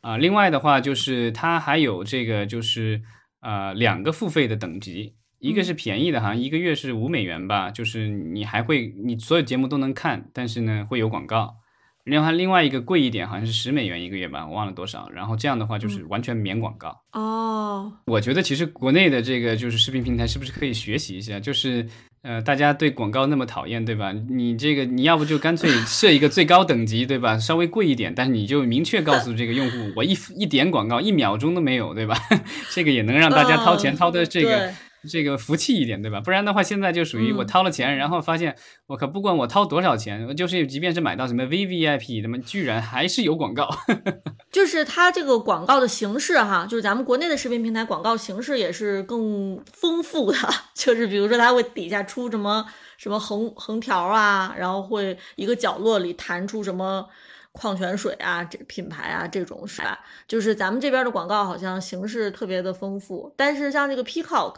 [0.00, 3.00] 啊，另外的话就是它还有这个就是。
[3.44, 11.56] 呃，两个付费的等级，一个是便宜的，好像一个月是五美元吧，就是你还会你所有节目都能看，但是呢会有广告。
[12.04, 15.08] 另外另外一个贵一点，好像是十美元一个月吧，我忘了多少。
[15.10, 17.02] 然后这样的话就是完全免广告。
[17.12, 21.38] 哦，我觉得其实国内的这个就是视频平台是不是可以学习一下？
[21.38, 21.86] 就是。
[22.24, 24.10] 呃，大家对广告那么讨厌，对吧？
[24.30, 27.38] 你这个你要不就干脆设一个最高等级，对吧？
[27.38, 32.16] 稍微贵一点，但是你就明确告诉这个用户，我一一点广告一秒钟都没有，对吧？
[32.72, 34.72] 这个也能让大家掏钱掏的这个。
[35.08, 36.20] 这个服气一点，对吧？
[36.20, 43.68] 不然的话，现在就属于我掏了钱，然后发现我可，不管我掏多少钱，就是即便是买到什么 V V I P，那么居然还是有广告。
[44.50, 50.38] 就是它这个广告的形式哈，就是咱们国内的视频平台广告形式也是更丰富的，
[50.74, 52.64] 就是比如说它会底下出什么
[52.96, 57.04] 什么横横条啊，然后会一个角落里弹出什么
[57.52, 59.98] 矿泉水啊，这品牌啊这种是吧？
[60.28, 64.54] 就是咱们这边的广告好像形式特别的丰富，但是像这个 Peacock。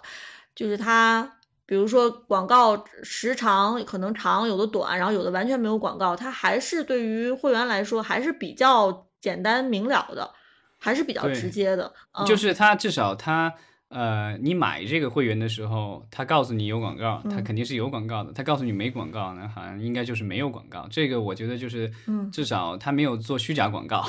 [0.56, 1.30] 就是它，
[1.64, 10.28] 比如说广告时长可能长，有的短，然后有的完全没有广告，它还是对于会员来说还是比较简单明了的，
[10.80, 11.92] 还是比较直接的。
[12.26, 13.54] 就是它至少它。
[13.88, 18.32] 呃，你买这个会员的时候，他告诉你有广告，他肯定是有广告的。
[18.32, 20.88] 他告诉你没广告呢，好像应该就是没有广告。
[20.90, 21.88] 这个我觉得就是，
[22.32, 24.04] 至少他没有做虚假广告。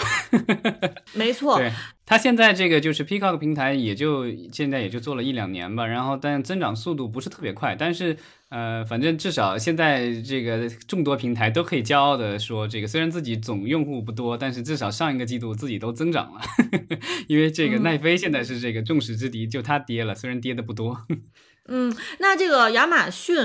[1.13, 1.61] 没错，
[2.07, 8.17] 对他现在这个就是 Peacock 平台，也就现在也就做了一两年吧，然后但增长速度不是特别快，但是。
[8.49, 16.39] 呃，反正至少现在这个众多平台都可以骄傲的说，这个虽然自己总用户不多，但是至少上一个季度自己都增长了。
[17.27, 21.05] 因为这个奈飞现在是这个众矢之的，就它跌了，虽然跌的不多。
[21.67, 23.35] 嗯，那这个亚马逊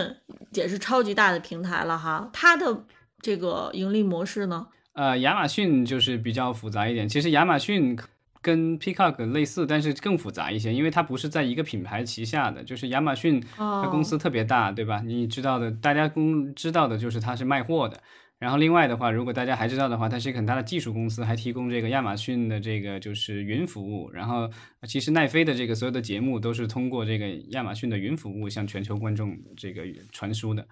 [0.53, 2.85] 也是超级大的平台了哈，它的
[3.21, 4.69] 这个盈利模式呢？
[4.93, 7.99] 呃，亚马逊就是比较复杂一点，其实亚马逊。
[8.43, 15.01] 跟 Peacock 类似，但是更复杂一些，因为它不是在一个品牌旗下的，就是亚马逊，它公司特别大，对吧？
[15.07, 17.99] 你知道的，大家公知道的就是它是卖货的。
[18.39, 24.11] 然后另外的话，如果大家还知道的话，它是一个很大的技术公司，还提供这个亚马逊的这个就是云服务。
[24.11, 24.51] 然后
[24.83, 30.67] 其实奈飞的这个所有的节目都是通过这个亚马逊的云服务向全球观众这个传输的。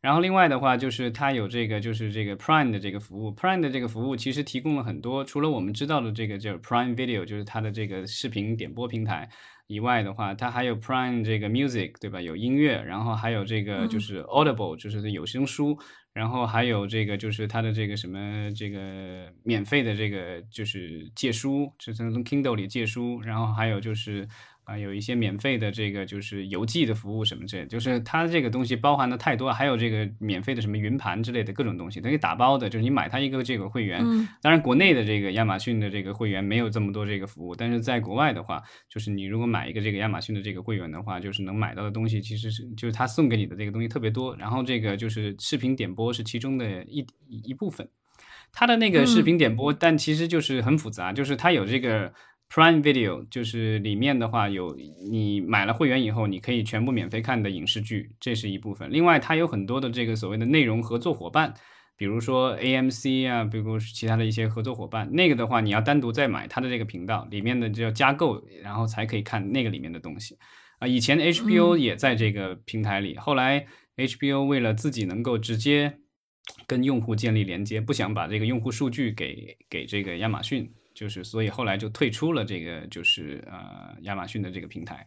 [0.00, 9.28] 然后另外的话，就是它有这个，就是这个 Prime 的这个服务，Prime 的这个服务其实提供了很多，除了我们知道的这个叫 Prime Video，就是它的这个视频点播平台
[9.66, 12.20] 以外的话，它还有 Prime 这个 Music，对吧？
[12.20, 15.76] 有音乐，然后还有这个就是 Audible，就是有声书，
[16.12, 24.28] 然后还有这个就是它的这个什么这个免费的这个就是借书，就是从 Kindle 里借书，然后还有就是。
[24.68, 34.04] 啊，有一些免费的这个就是邮寄的服务什么之类，就是它这个东西包含的太多，还有这个免费的什么云盘之类的各种东西，可以打包的，就是你买它一个这个会员。
[34.42, 44.36] 当然，国内的这个亚马逊的这个会员没有这么多这个服务，但是在国外的话，就是你如果买一个这个亚马逊的这个会员的话，就是能买到的东西其实是就是他送给你的这个东西特别多。
[44.36, 47.88] 然后这个就是视频点播是其中的一一部分，
[48.52, 52.12] 它的那个视频点播，但其实就是很复杂，就是它有这个。
[52.50, 54.74] Prime Video，就是里面的话有
[55.10, 58.90] 你买了会员以后，你可以全部免费看的影视剧，这是一部分。
[58.90, 61.52] 另外，它有很多的这个所谓的内容合作伙伴，
[61.96, 65.12] 比如说 AMC 啊，比如其他的一些合作伙伴。
[65.12, 70.38] 那个的话，你要单独再买它的这个频道里面的就要加购，然后才可以看那个里面的东西。
[70.78, 75.98] 啊，以前 HBO 也在这个平台里，后来 HBO 为了自己能够直接
[76.66, 85.06] 跟用户建立连接，不想把这个用户数据给给这个亚马逊，就是所以后来就退出了这个就是呃亚马逊的这个平台。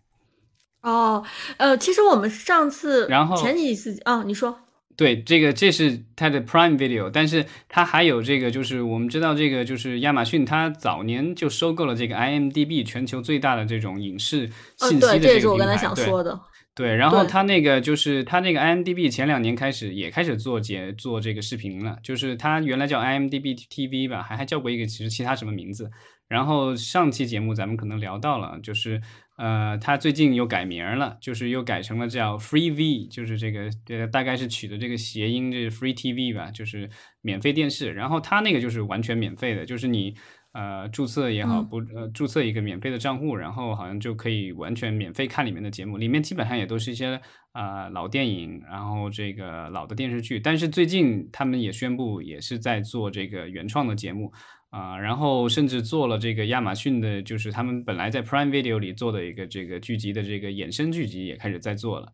[0.83, 1.21] 哦，
[1.57, 4.57] 呃，其实我们上次然后前几次啊，你说。
[4.95, 16.39] 对，这个这是它的 Prime Video，但是它还有这个，就是我们知道这个就是亚马逊，它早年就收购了这个 IMDB 全球最大的这种影视信息的这个对，这也是我刚才想说的。
[16.73, 25.91] 对，然后他那个就是他那个 IMDB 前两年开始也开始做节做这个视频了，就是他原来叫 IMDB TV 吧，还还叫过一个其实其他什么名字。
[26.27, 29.01] 然后上期节目咱们可能聊到了，就是。
[29.37, 36.87] 呃，他最近又改名了，就是又改成了叫 Free V，就是这个呃，大概是取的这个谐音，这是 Free TV 吧，就是
[37.21, 37.91] 免费电视。
[37.91, 40.13] 然后他那个就是完全免费的，就是你
[40.53, 45.97] 呃注册也好，不呃注册一个免费的账户，然后好像就可以完全免费看里面的节目。
[45.97, 47.19] 里面基本上也都是一些
[47.51, 50.39] 啊老电影，然后这个老的电视剧。
[50.39, 54.31] 但是最近他们也宣布，也是在做这个原创的节目。
[54.71, 62.13] 啊，然后甚至做了这个亚马逊的，就是他们本来在 Prime Video 里做的一个这个剧集的这个衍生剧集，也开始在做了。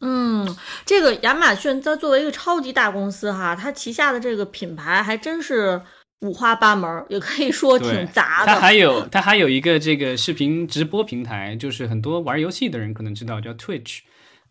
[0.00, 0.48] 嗯，
[0.86, 5.82] 这个亚马逊它作为一个超级大公司哈，它旗下的这个品牌还真是
[6.20, 8.46] 五花八门，也可以说挺杂的。
[8.46, 14.00] 它还有它还有一个这个视频直播平台，就是很多玩游戏的人可能知道叫 Twitch。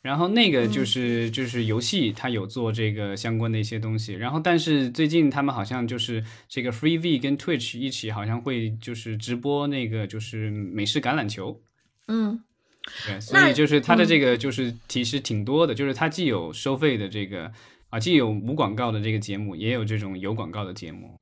[0.02, 4.14] 然后那个就是就是游戏，它有做这个相关的一些东西。
[4.14, 11.62] 然后但是最近他们好像就是这个 Free V 跟 Twitch 一起，好像会就是直播那个就是美式橄榄球。
[12.08, 12.40] 嗯，
[13.06, 17.52] 对，所以就是它的这个就是其实挺多的，就是它既有收费的这个
[17.90, 21.20] 啊，既有无广告的这个节目，也有这种有广告的节目。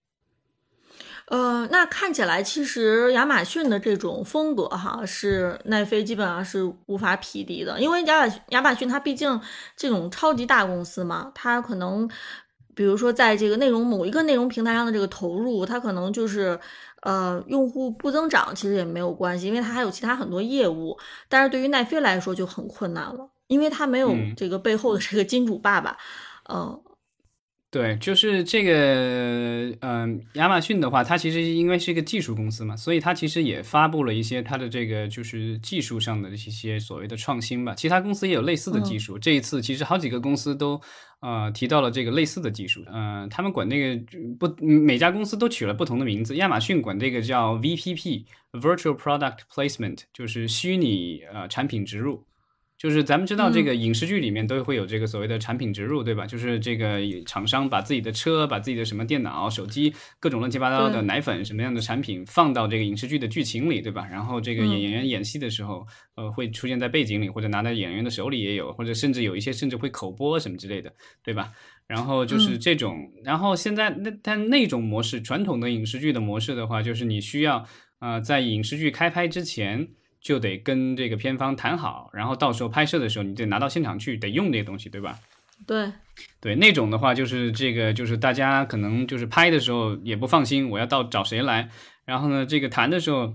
[1.27, 9.41] 呃，那看起来其实亚马逊的这种风格哈，是奈飞基本上是无法匹敌的，因为亚马亚马逊它毕竟
[9.75, 12.09] 这种超级大公司嘛，它可能
[12.73, 16.57] 比如说在这个内容某一个内容平台上的这个投入，它可能就是
[17.01, 20.97] 呃用户不增长，其实也没有关系，因为它还有其他很多业务。
[21.27, 25.97] 但是对于奈飞来说就很困难了，因为它没有这个背后的这个金主爸爸，
[26.49, 26.81] 嗯。
[27.69, 37.75] 对，就是这个，嗯，亚马逊的话，它其实因为是一个技术公司嘛，所以它其实也发布了一些它的这个就是技术上的一些所谓的创新吧。
[37.75, 40.79] 其他公司也有类似的技术，这一次其实好几个公司都
[41.19, 44.01] 呃提到了这个类似的技术，嗯，他们管那个
[44.39, 46.37] 不每家公司都取了不同的名字。
[46.37, 52.26] 亚马逊管这个叫 VPP（Virtual Product Placement），就是虚拟呃产品植入。
[52.77, 56.27] 就是咱们知道这个影视剧里面都会有这个所谓的产品植入，对吧？
[56.27, 64.07] 就是这个厂商把自己的车、把自己的什么电脑、手机、各种乱七八糟的奶粉什么样的产品放到这个影视剧的剧情里，对吧？
[64.11, 71.51] 然后这个演员演戏的时候，呃，会出现在背景里，或者拿在演员的手里也有，或者甚至有一些甚至会口播什么之类的，对吧？
[71.87, 77.65] 然后就是这种，然后现在那但那种模式，传统的影视剧的模式的话，就是你需要
[77.99, 79.87] 呃在影视剧开拍之前。
[80.21, 85.19] 就得跟这个片方谈好，然后到时候拍摄的时候，你得拿到现场去，得用这个东西，对吧？
[85.65, 85.91] 对，
[86.39, 91.69] 对，那种的话就是这个，就是大家可能就是拍的时候也不放心，我要到找谁来，
[92.05, 93.33] 然后呢，这个谈的时候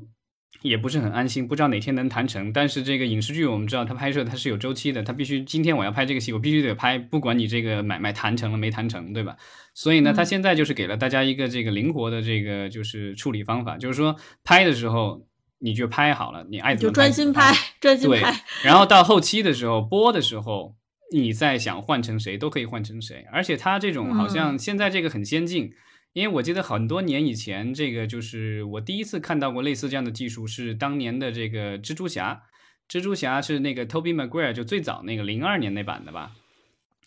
[0.60, 2.52] 也不是很安心，不知道哪天能谈成。
[2.52, 9.36] 但是这个影视剧我们知道，它拍摄它是有周期的，它必须今天我要拍这个戏，我必须得拍，不管你这个买卖谈成了没谈成，对吧？
[9.74, 14.14] 所以呢，他现在就是给了大家一个这个灵活的这个就是处理方法，就是说
[14.44, 15.26] 拍的时候。
[15.62, 18.44] 你就拍好了，你爱怎么就专心拍，专心拍。
[18.64, 20.74] 然后到后期的时候，播的时候，
[21.12, 23.24] 你再想换成谁都可以换成谁。
[23.32, 25.72] 而且它这种好像现在这个很先进，
[26.12, 32.42] 因为我记得很多年以前，这个就是我第一次看到过类似这样的技术，是当年的这个蜘蛛侠。
[32.88, 36.32] 蜘蛛侠是那个 Toby Maguire 就最早那个零二年那版的吧。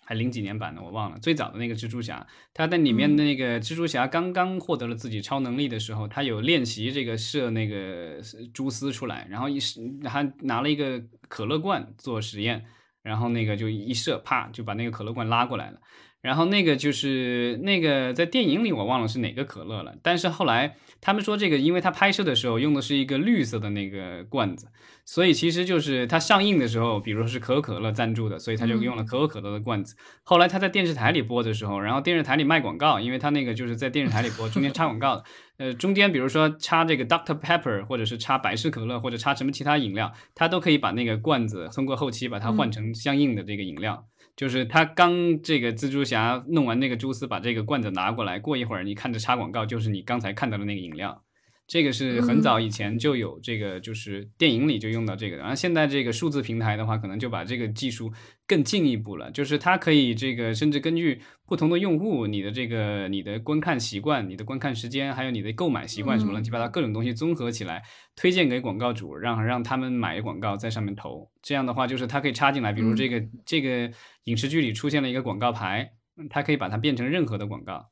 [0.06, 8.22] 还零几年版的我忘了，最早的那个蜘蛛侠，他在里面的那个蜘蛛侠刚刚获得了自己超能力的时候，他有练习这个射那个
[8.54, 9.58] 蛛丝出来，然后一
[10.04, 12.64] 他拿了一个可乐罐做实验，
[13.02, 15.80] 然后那个就一射，啪就把那个可乐罐拉过来了。
[16.22, 24.68] 然后那个就是那个在电影里我忘了是哪个可乐了，但是后来他们说这个，因为他拍摄的时候用的是一个绿色的那个罐子，
[25.06, 29.96] 所以其实就是它上映的时候，比如说是可口可乐赞助的，所以他就用了可口可乐的罐子。
[30.24, 35.24] 后来他在电视台里播的时候，然后电视台里卖广告，因为他那个就是在电视台里播，中间插广告的，
[35.58, 44.08] 呃，中间比如说插这个 Dr Pepper，或者是插百事可乐，或者插什么其他饮料，他都可以把那个罐子通过后期把它换成相应的这个饮料。
[44.36, 51.24] 就是他刚这个蜘蛛侠弄完那个蛛丝，把这个罐子拿过来，过一会儿你看着插广告，就是你刚才看到的那个饮料。
[51.68, 52.60] 这个是很早。
[52.60, 58.14] 以前就有这个，就是电影里就用到这个，然后现在这个数字平台的话，可能就把这个技术
[58.46, 67.82] 更进一步了，就是它可以这个甚至根据不同的用户，你的这个你的观看习惯、你的观看时间，还有你的购买习惯什么乱七八糟各种东西综合起来，
[68.16, 71.28] 推荐给广告主，让让他们买广告在上面投。
[71.42, 73.92] 这样的话，就是它可以插进来，比如这个这个
[74.26, 75.94] 影视剧里出现了一个广告牌，
[76.30, 77.90] 它可以把它变成任何的广告。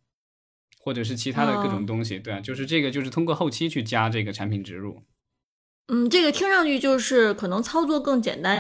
[0.86, 5.02] 或者是其他的各种东西，对啊，就是这个，就是通过后期去加这个产品植入。
[5.88, 8.60] 嗯，这个听上去就是可能操作更简单，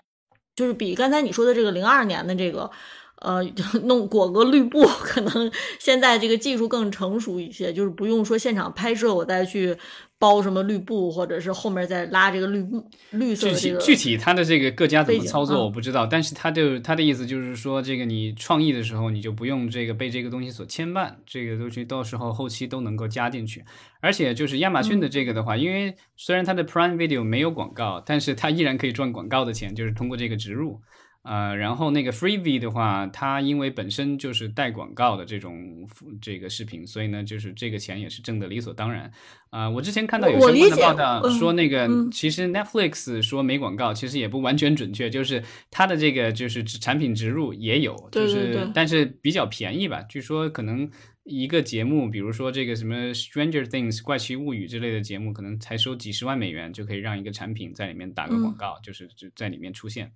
[0.55, 2.71] 就是比刚才你说的这个零二年的这个，
[3.17, 3.43] 呃，
[3.83, 5.51] 弄裹个绿布，可能
[5.81, 9.77] 现在这个技术更成熟一些，就是不用说现场拍摄，我再去。
[10.23, 13.79] 包什么绿布，或者是后面再拉这个绿布绿色的这个。
[13.81, 23.65] 具体具体他的这个各家怎么操作我不知道，但是他就他的意思就是说，这个你创意的时候你就不用这个被这个东西所牵绊，这个东西到时候后期都能够加进去。
[23.99, 30.79] 而且就是亚马逊的这个的话，因为虽然它的 Prime Video 没有广告，但是它依然可以赚广告的钱，就是通过这个植入。
[31.23, 35.87] 呃，然后那个 Freevee 的话，它因为本身就是带广告的这种
[36.21, 39.09] 这个视频，所以呢，就是这个钱也是挣的理所当然。
[39.49, 50.01] 啊，我之前看到有相关的报道说，那个其实 Netflix 说没广告，其实也不完全准确，就是它的这个就是产品植入也有，就是但是比较便宜吧。
[50.01, 50.89] 据说可能
[51.23, 60.11] 一个节目，比如说这个什么 Stranger Things 怪奇物语之类的节目，可能才收几十万美元就可以让一个产品在里面打个广告，就是就在里面出现。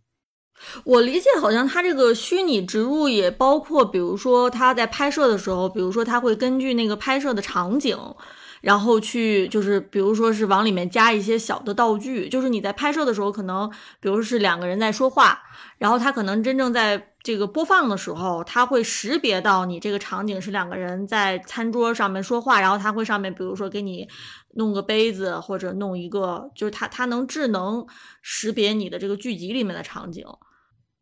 [0.84, 7.98] 我理解，好像它这个虚拟植入也包括，比如说它在拍摄的时候，比如说它会根据那个拍摄的场景，
[8.62, 15.40] 然后去就是，比如说是往里面加一些小的道具，就是你在拍摄的时候，可能比如是两个人在说话，
[15.78, 24.08] 然后他可能真正在这个播放的时候，他会识别到你这个场景是两个人在餐桌上面说话，然后他会上面比如说给你
[24.56, 27.86] 弄个杯子或者弄一个，就是他他能智能
[28.22, 30.26] 识别你的这个剧集里面的场景。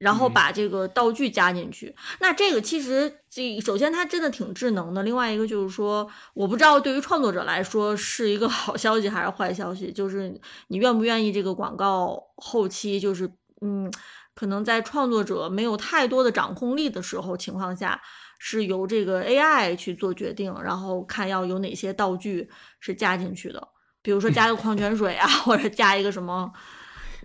[0.06, 5.02] 然后把这个道具加进去，那这个其实这首先它真的挺智能的。
[5.02, 13.28] 另外一个就是说，我不知道对于创作者来说是一个好消息还是坏消息，就是你愿不愿意这个广告后期就是
[13.62, 13.92] 嗯，
[14.36, 18.00] 可能在创作者没有太多的掌控力的时候情况下，
[18.38, 22.48] 是由这个 AI 去做决定，然后看要有哪些道具
[22.80, 23.68] 是加进去的，
[24.04, 26.54] 比如说加个矿泉水啊， 或者加一个什么。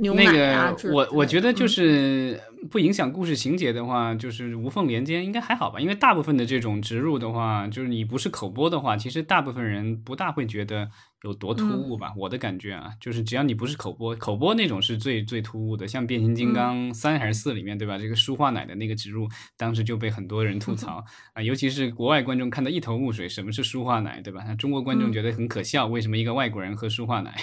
[0.00, 2.40] 那个，我我觉得就是
[2.70, 5.78] 不影响故事情节的话，就是无缝连接应该还好吧。
[5.78, 10.90] 因为大部分的这种植入的话，就是你不是口播的话，其实大部分人不大会觉得
[11.22, 12.12] 有多突兀吧。
[12.16, 15.86] 我的感觉啊，就是只要你不是口播，口播那种是最最突兀的。
[15.86, 17.98] 像变形金刚三还是四里面，对吧？
[17.98, 24.54] 这个舒化奶的那个植入，当时就被很多人吐槽 啊，尤其是国外观众看得一头雾水，什么是舒化奶，对吧？
[24.54, 27.34] 中国观众觉得很可笑，为什么一个外国人喝舒化奶？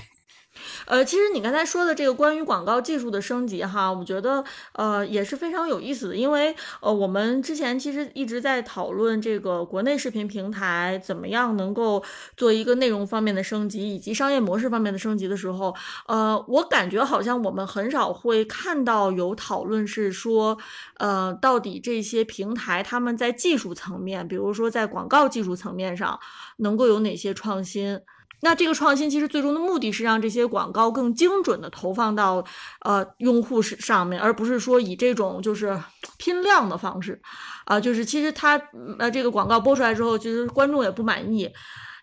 [0.87, 12.01] 呃，其实你刚才说的这个关于广告技术的升级哈，我觉得呃也是非常有意思的，因为呃我们之前其实一直在讨论这个国内视频平台怎么样能够
[12.37, 15.75] 做一个内容方面的升级，以及商业模式方面的升级的时候，
[16.07, 20.57] 呃，我感觉好像我们很少会看到有讨论是说，
[20.99, 26.17] 呃，到底这些平台他们在技术层面，比如说在广告技术层面上
[26.59, 27.99] 能够有哪些创新。
[28.41, 32.43] 那这个创新其实最终的目的是让这些广告更精准的投放到
[32.81, 35.79] 呃用户是上面，而不是说以这种就是
[36.17, 37.19] 拼量的方式，
[37.65, 38.61] 啊，就是其实它
[38.99, 41.49] 呃这个广告播出来之后，其实观众也不满意。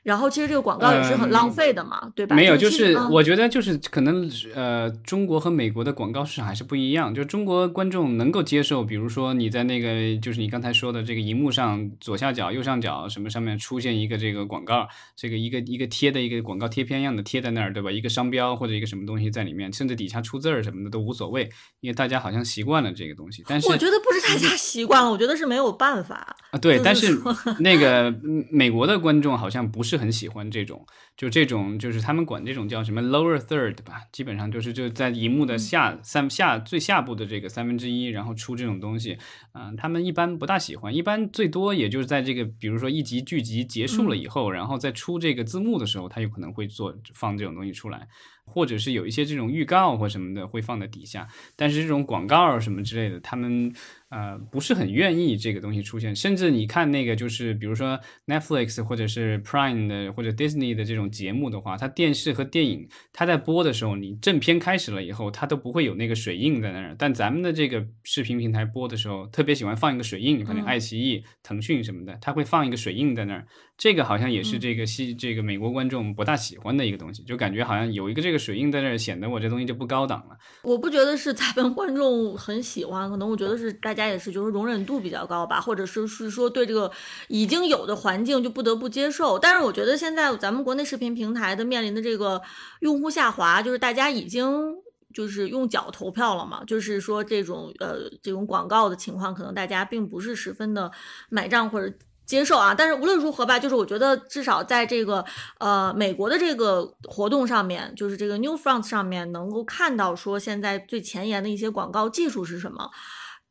[0.04, 2.36] 然后其实这个广告也是很浪费的嘛，对吧？
[2.36, 7.14] 没有，就是我觉得就是可能呃，中国和美国的广告市场还是不一样。
[7.14, 14.86] 就中国观众能够接受，比如说你在那个就是你刚才说的这个荧幕上左下角、右上角什么上面出现一个这个广告，
[15.16, 17.90] 这个一个一个贴的一个广告贴片一样的贴在那儿，对吧？
[17.90, 21.48] 一个商标或者一个什么东西在里面，甚至底下出字儿什么的都无所谓，
[21.80, 23.42] 因为大家好像习惯了这个东西。
[23.48, 26.58] 但是我觉得不是大家习惯了，我觉得是没有办法啊。
[26.58, 27.18] 对，但是
[27.60, 28.14] 那个
[28.50, 29.93] 美国的观众好像不是。
[29.94, 30.84] 是很喜欢这种，
[31.16, 39.16] 就这种，就是他们管这种叫什么 lower third 吧，基本上就是就在荧幕的下三下最下部的这个三分之一，然后出这种东西，
[39.52, 48.08] 嗯，他们一般不大喜欢，一般最多也就是在这个，比如说一集剧集结束了以后，然后再出这个字幕的时候，他有可能会做放这种东西出来。
[48.46, 51.26] 或者是有一些这种预告或什么的会放在底下，
[51.56, 53.72] 但是这种广告什么之类的，他们。
[54.14, 57.98] 呃，不是很愿意这个东西出现，甚至你看那个，就是比如说
[58.28, 66.94] Netflix 或者是 Prime 的或者 Disney 的这种节目的话，它电视和电影它在播的时候，你正片开始了以后，它都不会有那个水印在那儿。
[66.96, 73.44] 但咱们的这个视频平台播的时候，特别喜欢放一个水印，可能爱奇艺、腾讯什么的，它会放一个水印在那儿。
[73.76, 80.36] 这个好像也是这个西这个美国观众不大喜欢的一个东西，就感觉好像有一个这个水印在那儿，显得我这东西就不高档了。
[80.62, 86.90] 我不觉得是咱们观众很喜欢，可能我觉得是大家也是就是容忍度比较高吧，或者是是说对这个
[87.28, 89.38] 已经有的环境就不得不接受。
[89.38, 92.40] 但是我觉得现在咱们国内视频平台的面临的这个
[92.80, 94.74] 用户下滑，就是大家已经
[95.12, 100.90] 就是用脚投票了嘛，就是说这种呃这种广告的情况，可能大家并不是十分的
[101.28, 101.94] 买账或者。
[102.26, 105.22] 接受啊，但是无论如何吧，就是我觉得至少在这个
[105.58, 112.90] 呃美国的这个活动上面，就是这个 New Front 上面能够看到说现在最前沿的一些广告技术是什么。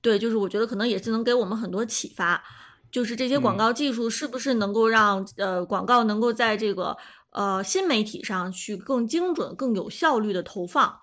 [0.04, 2.44] 对，就是我觉得可能也是能给我们很多启发，
[2.92, 6.96] 就是这些广告技术是不是能够让呃广告能够在这个
[7.32, 11.00] 呃新媒体上去更精准、更有效率的投放。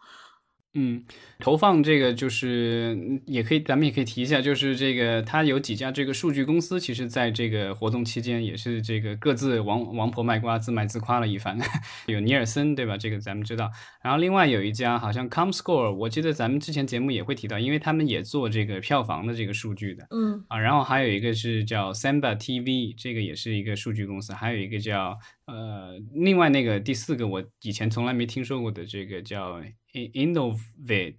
[0.75, 1.03] 嗯，
[1.41, 11.59] 投放这个就是也可以，咱们也可以提一下，就是这个它有几家这个数据公司，其实在这个活动期间也是这个各自王王婆卖瓜，自卖自夸了一番。
[12.07, 12.97] 有尼尔森对吧？
[12.97, 13.69] 这个咱们知道。
[14.01, 20.07] 然后另外有一家好像 ComScore，我记得咱们之前节目也会提到，因为他们也做这个票房的这个数据的。
[20.11, 25.19] 嗯啊，然后还有一个是叫 Samba TV，这个也是一个数据公司，还有一个叫
[25.51, 29.61] 呃，另外那个第四个我以前从来没听说过的这个叫。
[29.93, 31.19] Innovate，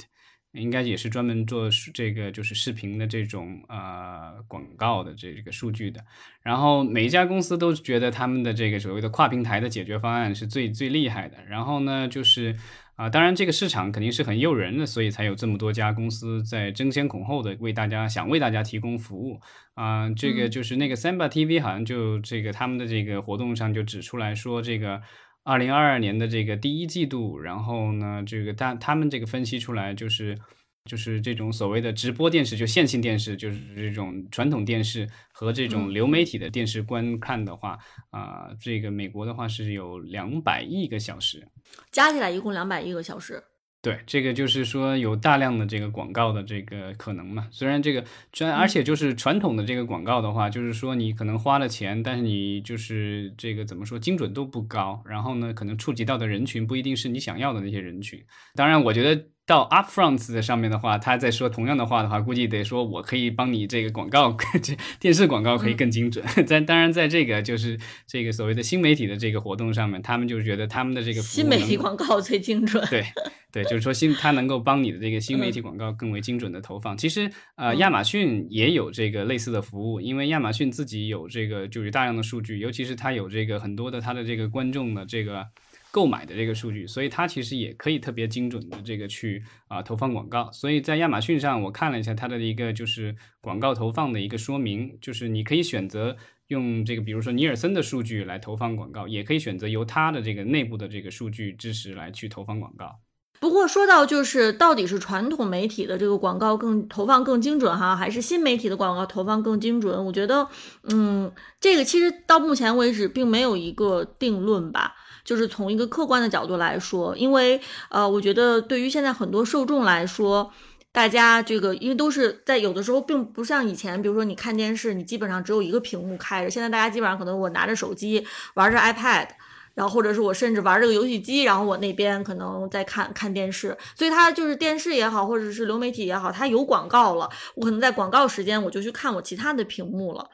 [0.53, 6.01] 应该也是专门做这个就是视频的这种呃广告的这个数据的，
[6.41, 12.55] 然后每一家公司都觉得他们的这个所谓的跨平台的解决方案是最最厉害的，然后呢就是
[13.01, 19.39] 啊，当然这个市场肯定是很诱人的，所以才有这么多家公司在争先恐后的为大家想为大家提供服务
[19.73, 25.01] 啊，这个就是那个 Samba TV 好像就这个他们的这个活动上就指出来说这个。
[25.43, 30.37] 二零二二年的这个第一季度，然后呢，这个他他们这个分析出来就是，
[30.85, 37.77] 就是这种所谓的直播电视，就线性电视，就是这种传统电视和这种流媒体的电视观看的话，
[38.09, 41.47] 啊，这个美国的话是有两百亿个小时，
[41.91, 43.43] 加起来一共两百亿个小时。
[43.83, 47.47] 对，这个就是说有大量的这个广告的这个可能嘛。
[47.51, 55.01] 虽然这个，传，而且就是传统的这个广告的话，就是说你可能花了钱，但是你就是这个怎么说，精准度不高。
[55.05, 58.23] 然后呢，可能触及到的人群不一定是你想要的那些人群。
[58.55, 59.27] 当然，我觉得。
[59.51, 64.31] 到 Upfront 的上面的话，他在说同样的话的话，估计得说我可以帮你这个广告，
[64.63, 66.25] 这电视广告可以更精准。
[66.47, 67.77] 在当然，在这个就是
[68.07, 72.81] 这个所谓的新媒体的这个活动上面，他们就觉得他们的这个新媒体广告最精准。
[72.89, 73.03] 对
[73.51, 76.95] 对，就是说新，它能够帮你的这个新媒体广告更为精准的投放。
[76.95, 85.45] 其实呃，亚马逊也有这个类似的服务，因为亚马逊自己有这个就是大量的数据，尤其是它有这个很多的它的这个观众的这个。
[85.91, 90.49] 购买的这个数据，所以它其实也可以特别精准的这个去啊投放广告。
[90.51, 96.15] 所以在亚马逊上，我看了一下它的一个就是广告投放的一个说明，就是你可以选择
[96.47, 102.99] 用这个，比如说尼尔森的数据来投放广告，也可以选择由它的这个内部的这个数据支持来去投放广告。
[103.41, 110.05] 不过说到就是到底是传统媒体的这个广告更投放更精准哈，还是新媒体的广告投放更精准？
[110.05, 110.47] 我觉得，
[110.83, 114.93] 嗯，这个其实到目前为止并没有一个定论吧。
[115.23, 117.59] 就是从一个客观的角度来说，因为
[117.89, 120.51] 呃，我觉得对于现在很多受众来说，
[120.91, 126.49] 大家这个因为都是在有的时候并不像以前，比如说你看电视，你基本上只有一个屏幕开着。
[126.49, 129.27] 现在大家基本上可能我拿着手机玩着 iPad，
[129.73, 133.77] 然后或者是我甚至玩这个游戏机，然后我那边可能在看看电视。
[133.95, 140.29] 所以它就是电视也好，或者是流媒体也好，它有广告了，我可能在广告时间我就去看我其他的屏幕了。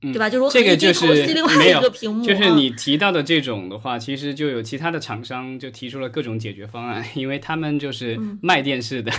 [0.00, 0.28] 对吧？
[0.28, 1.06] 就是我这个就是
[1.58, 1.80] 没有，
[2.22, 9.10] 就是你提到的这种的话，其实就有其他的厂商就提出了各种解决方案，因为他们就是卖电视的，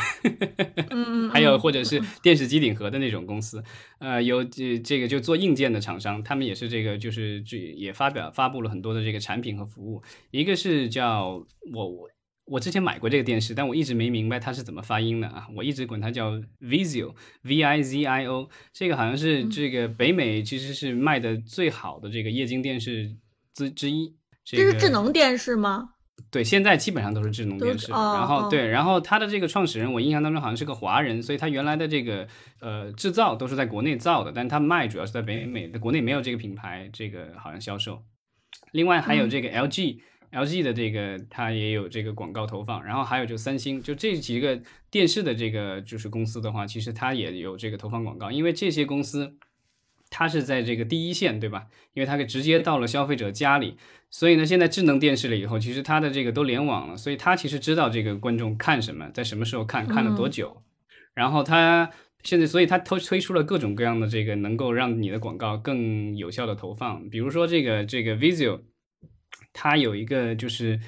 [1.31, 3.63] 还有或者是电视机顶盒的那种公司，
[3.99, 10.01] 呃，有这这个就做硬件的厂商，他们也是这个就是这也发表发布了很多的这个产品和服务，
[10.31, 12.09] 一个是叫我我。
[12.47, 15.47] 我之前买过这个电视，但我一直没明白它是怎么发音的啊！
[15.53, 16.31] 我一直管它叫
[16.61, 18.49] Vizio，V I Z I O。
[18.71, 23.13] 这个好像是这个北美其实是卖的最好的这个液晶电视
[23.53, 24.15] 之之一。
[24.45, 25.89] 这是智能电视吗？
[26.31, 27.91] 对，现在基本上都是智能电视。
[27.91, 32.25] 然后对，然后它的这个创始人，我印象当中好像是个华人，所以他原来的这个
[32.61, 38.01] 呃制造都是在国内造的，但他卖主要是在北美的，国内没有这个品牌，这个好像销售。
[38.71, 39.99] 另外还有这个 LG。
[40.31, 44.61] LG 的这个它也有这个广告投放，然后还有就三星，就这几个
[44.91, 49.37] 电视的这个就是公司的话，其实它也有这个投放广告，因为这些公司
[50.09, 51.67] 它是在这个第一线，对吧？
[51.93, 53.77] 因为它给直接到了消费者家里，
[54.09, 60.61] 所以呢，现在智能电视了以后，其实它的这个都联网了，所以它其实知道这个观众看什么，在什么时候看，看了多久，
[61.13, 61.89] 然后它
[62.23, 68.59] 现在，所以它推推出了各种各样的这个能够让你的广告更有效的投放，比如说这个这个 Visual。
[69.59, 70.79] 它有一个就是，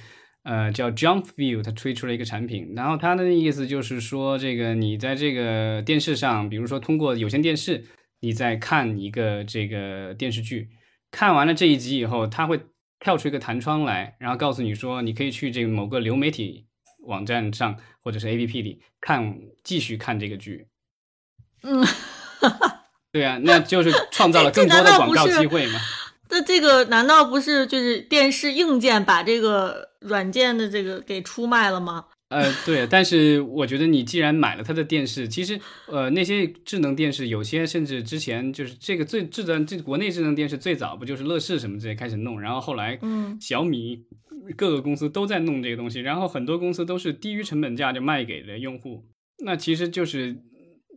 [0.43, 7.83] 呃，叫 Jump View，它推出了一个产品，然后它的意思就是说，这个你在这个电视上，比如说通过有线电视，
[8.19, 10.69] 你在看一个这个电视剧，
[11.09, 12.59] 看完了这一集以后，它会
[12.99, 16.67] 跳出一个弹窗来，然后告诉你说，你可以去这个某个流媒体
[17.07, 20.67] 网站上或者是 APP 里看，继续看这个剧。
[21.63, 21.83] 嗯，
[23.11, 25.79] 对啊，那就是创造了 更多的广告机会嘛。
[26.29, 32.05] 那这个难道不是就是电视硬件把这个软件的这个给出卖了吗？
[32.29, 44.05] 呃，对，但是我觉得你既然买了它的电视，其实呃那些智能电视有些甚至之前就是这个最智能这国内智能电视最早不就是乐视什么这些开始弄，然后后来嗯小米
[44.55, 49.03] 各个公司都在弄这个东西，然后很多公司都是低于成本价就卖给了用户，
[49.43, 50.37] 那其实就是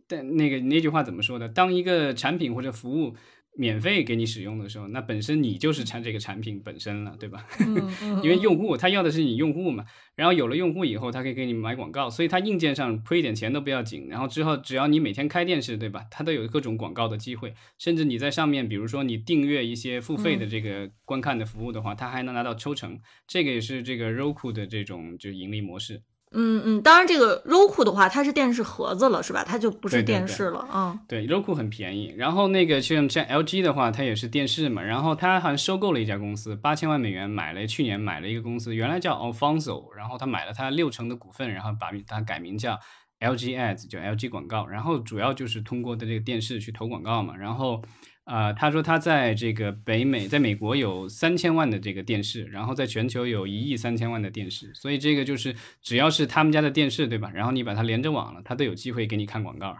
[0.07, 1.49] 但那个那句话怎么说的？
[1.49, 3.15] 当一个产品或者服务。
[3.55, 7.45] 免费给你使用的时候，那本身你就是产这个产品本身了，对吧？
[8.23, 9.85] 因为用户他要的是你用户嘛，
[10.15, 14.07] 然后有了用户以后，他可以给你买广告，所以他硬件上亏一点钱都不要紧。
[14.09, 16.03] 然后之后只要你每天开电视，对吧？
[16.09, 22.99] 它都有各种广告的机会，甚至你在上面，比如说你订阅一些付费的这个观看的服务的话，它还能拿到抽成。
[23.27, 26.01] 这个也是这个 Roku 的这种就盈利模式。
[26.33, 29.43] 嗯嗯，当然这个 Roku 的话，它是电视盒子了，是吧？
[29.43, 30.99] 它就不是电视了啊。
[31.07, 32.13] 对，Roku 很便宜。
[32.17, 34.81] 然后那个像像 LG 的话，它也是电视嘛。
[34.81, 42.79] 然后它好像收购了一家公司，八千万美元买了，去年买了一个公司，原来叫 Alfonso，然后他买了它六成的股份，然后把它改名叫
[43.19, 44.65] LG Ads，就 LG 广告。
[44.65, 47.35] 然后主要就是通过的这个电视去投广告嘛。
[47.37, 47.83] 然后。
[48.25, 57.29] 啊，他说他在这个北美，在美国有三千万的这个电视，然后在全球有一亿三千万的电视，所以这个就是只要是他们家的电视，对吧？
[57.33, 59.77] 然后你把它连着网了，它都有机会给你看广告。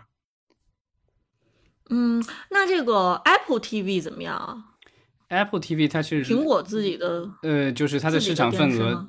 [1.89, 2.21] 嗯，
[2.51, 4.75] 那这个 Apple TV 怎么样啊
[5.29, 9.07] ？Apple TV 它是苹果自己的，呃，就是它的市场份额，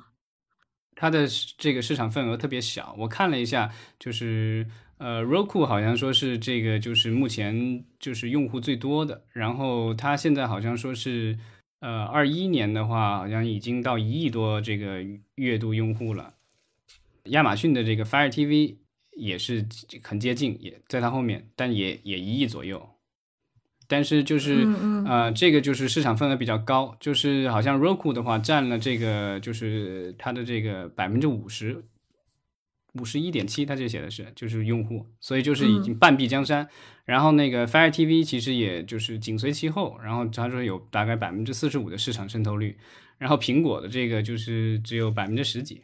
[0.95, 1.27] 它的
[1.57, 2.95] 这个市场份额特别小。
[2.99, 3.69] 我看了一下，
[3.99, 4.65] 就是。
[4.97, 9.23] 呃，Roku 好像说是这个，就是目前就是用户最多的。
[9.33, 11.37] 然后它现在好像说是，
[11.81, 15.03] 呃，二一年的话，好像已经到一亿多这个
[15.35, 16.33] 月度用户了。
[17.25, 18.75] 亚马逊的这个 Fire TV
[19.17, 19.65] 也是
[20.01, 22.89] 很接近，也在它后面，但也也一亿左右。
[23.87, 24.65] 但是就是
[25.05, 31.83] 呃，这个就是市场份额比较高，就是好像 Roku 的话占了这个就是它的这个百分之五十。
[32.99, 36.67] 五十一点七，它这写的是就是用户，所以就是已经半壁江山。
[37.05, 42.77] 然后那个 Fire TV 其实也就是紧随其后，然后他说有大概百分之四十五的市场渗透率，
[43.17, 45.81] 然后苹果的这个就是只有百分之十几。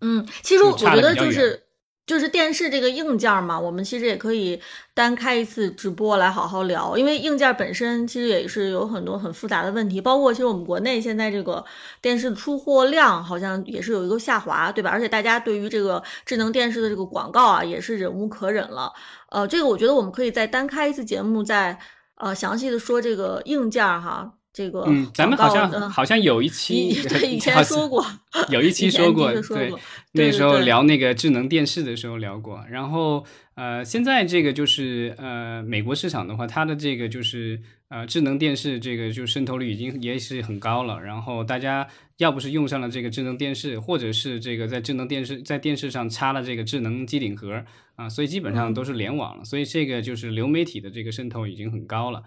[0.00, 1.62] 嗯，其实我觉得就是。
[2.06, 4.60] 就是电视这个硬件嘛，我们其实也可以
[4.92, 11.64] 单开一次直播来好好聊，因为硬件本身其实也是有很多很复杂的问题，包括其实我们国内现在这个
[12.02, 14.90] 电视出货量好像也是有一个下滑，对吧？
[14.90, 18.92] 而且大家对于这个智能电视的这个广告啊，也是忍无可忍了。
[19.30, 21.78] 呃，这个我觉得我们可以再单开一次节目，再
[22.16, 24.34] 呃详细的说这个硬件哈。
[24.54, 28.06] 这个嗯，咱们好像好像有一 期 对以前说过，
[28.50, 29.72] 有一期说过，对，
[30.12, 32.64] 那时候聊那个智能电视的时候聊过。
[32.70, 33.26] 然后
[33.56, 41.00] 呃，现在这个就是呃，美国市场的话，它的这个就是呃，智能电视这个就渗透率已经也是很高了。
[41.00, 41.84] 然后大家
[42.18, 47.64] 要不是用上了这个智能电视，或者是这个在智能电视在电视上插了这个智能机顶盒
[47.96, 49.44] 啊，所以基本上都是联网了。
[49.44, 52.22] 所以这个就是流媒体的这个渗透已经很高了。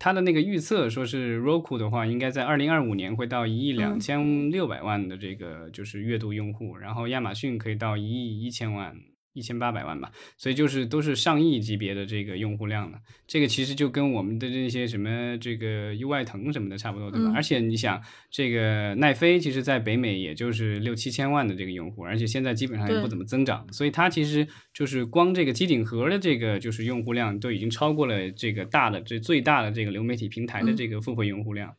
[0.00, 8.96] 他的那个预测说是 Roku 的话，应该在二零二五年会到一亿两千六百万的这个就是月度用户，然后亚马逊可以到一亿一千万。
[9.32, 12.98] 一千八百万吧，所以就是都是上亿级别的这个用户量了。
[13.26, 17.32] 这个其实就跟我们的这些什么这个优爱腾什么的差不多，对吧？
[17.34, 31.74] 而且你想，这个奈飞其实在北美也就是六七千万的这个用户，而且现在基本上也不怎么增长，所以它其实就是光这个机顶盒的这个就是用户量都已经超过了这个大的这最大的这个流媒体平台的这个付费用户量。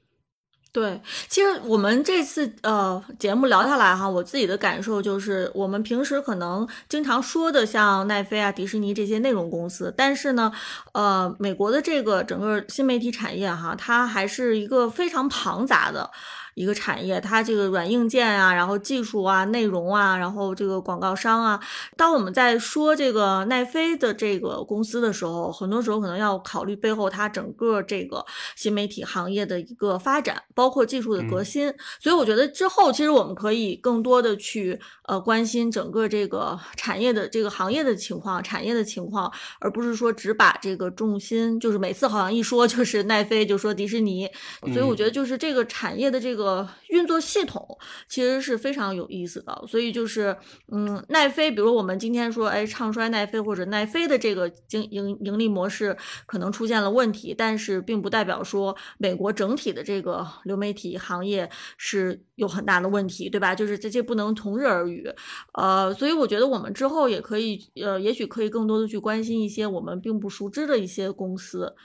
[0.73, 10.49] 对，其实我们这次呃节目聊下来哈，我自己的感受就是，我们平时可能经常说的像奈飞啊、迪士尼这些内容公司，但是呢，
[10.93, 16.09] 呃，美国的这个整个新媒体产业哈，它还是一个非常庞杂的。
[16.55, 21.59] 一个产业，它这个软硬件啊，然后技术啊、内容啊，然后这个广告商啊。
[21.95, 28.25] 当我们在说这个奈飞的这个公司的时候，很多时候可能要考虑背后它整个这个
[28.55, 31.73] 新媒体行业的一个发展，包括技术的革新。
[31.99, 44.27] 所以我觉得之后其实我们可以更多的去呃关心整个这个产业的这个行业的情况、产业的情况，而不是说只把这个重心就是每次好像一说就是奈飞就说迪士尼。
[44.73, 47.77] 所以我觉得就是这个产业的这个个运作系统
[48.09, 49.63] 其实是非常有意思的。
[49.67, 50.35] 所以就是
[50.71, 63.53] 嗯，奈飞，比如我们今天说哎唱衰奈飞或者奈飞的这个经营盈利模式可能出现了问题，但是并不代表说美国整体的这个流媒体行业是有很大的问题，对吧？
[63.53, 65.07] 就是这些不能同日而语。
[65.53, 71.75] 呃，所以我觉得我们之后也可以呃，也许可以更多的去关心一些我们并不熟知的一些公司。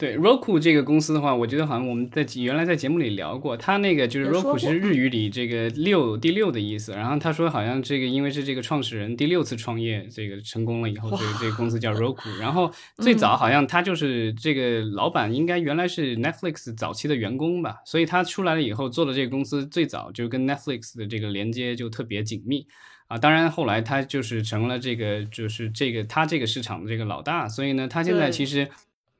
[0.00, 6.92] 对 Roku 这个公司的话，我觉得好像我们在原来在节目里聊过，它那个就是 Roku 是日语里这个六第六的意思。
[6.92, 12.34] 然后他说好像这个因为是这个创始人第六次创业，这个成功了以后，所以这个公司叫 Roku。
[12.40, 22.66] 然后最早好像他就是这个老板，应该原来是 Netflix 早期的员工吧，所以他出来了以后做了这个公司，最早就跟 Netflix 的这个连接就特别紧密
[23.08, 23.18] 啊。
[23.18, 28.66] 当然后来他就是成了这个就是这个他这个市场的这个老大，所以呢，他现在其实。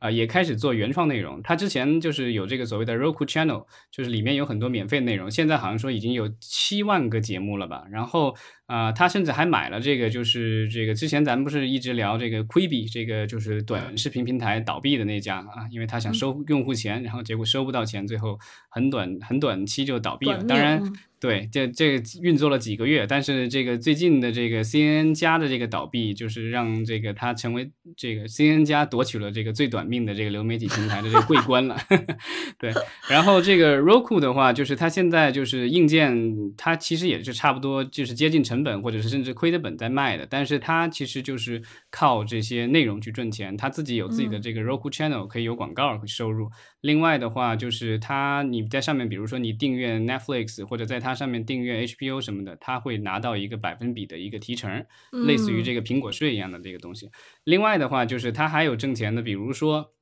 [0.01, 1.41] 啊，也开始做原创内容。
[1.43, 5.31] 他之前就是有这个所谓的 Roku Channel，就是里面有很多免费内容。
[5.31, 7.85] 现在好像说已经有七万个节目了吧。
[7.91, 8.35] 然后
[8.71, 20.45] 啊，他甚至还买了这个，就是这个之前咱们不是一直聊这个 Quibi，这个就是短视频平台倒闭的那家啊，因为他想收用户钱，然后结果收不到钱，最后很短很短期就倒闭了。
[20.45, 20.81] 当然。
[21.21, 31.77] 对，这这个运作了几个月，但是这个最近的这个 CNN 加的这个倒闭，就是让这个他成为这个 CNN 加夺取了这个最短命的这个流媒体平台的这个桂冠了。
[32.59, 32.73] 对，
[33.11, 46.51] 然后这个 Roku 的话，就是它现在就是硬件，它其实也是差不多就是接近成本，或者是甚至亏的本在卖的，但是它其实就是靠这些内容去赚钱，它自己有自己的这个 Roku Channel 可以有广告收入。
[46.81, 54.85] 另外的话，就是它你在上面，比如说你订阅 Netflix 或者在它上面订阅 HBO 什么的，它会拿到一个百分比的一个提成，
[55.27, 57.11] 类似于这个苹果税一样的这个东西。
[57.45, 59.93] 另外的话，就是它还有挣钱的，比如说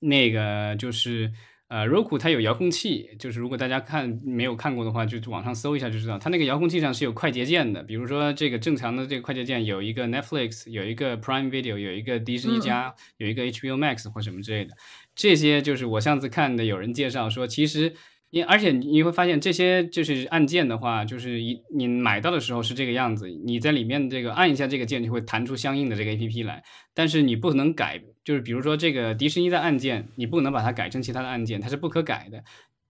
[0.00, 1.32] 那个就是
[1.70, 7.80] 呃，Roku 它有遥控器，就是如果大家看没有看过的话，就网上搜一下就知道，它那个遥控器上是有快捷键的。
[7.84, 14.74] 比如说这个正常的这个快捷键有一个 Netflix，有一个 Prime Video，有一个迪士尼加，有一个 HBO Max 或什么之类的。
[15.14, 17.94] 这些就是我上次看的，有人介绍说，其实，
[18.30, 26.64] 你而且你会发现，这些就是按键的话，就是一你买到的时候是这个样子，你在里面这个按一下这个键，就会弹出相应的这个 A P P 来。
[26.94, 32.44] 但是你不能改，就是比如说这个迪士尼的案件，你不能把它改成其他的案件，它是不可改的。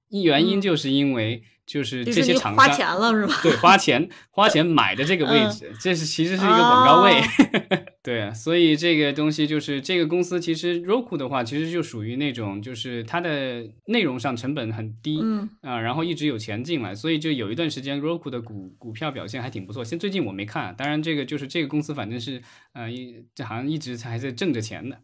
[0.08, 3.40] 一原因就是因为就是这些厂商花钱了是吧？
[3.44, 7.22] 对，花钱花钱买的这个位置，这是其实是一个广告位。
[8.02, 19.84] 对，所以这个东西就是这个公司其实 Roku 的话，其实就属于那种就是它的内容上成本很低，嗯啊，然后一直有钱进来，所以就有一段时间 Roku 的股股票表现还挺不错。
[19.84, 24.96] 现最近我没看，当然这个就是这个公司反正是呃一这好像一直还在挣着钱的。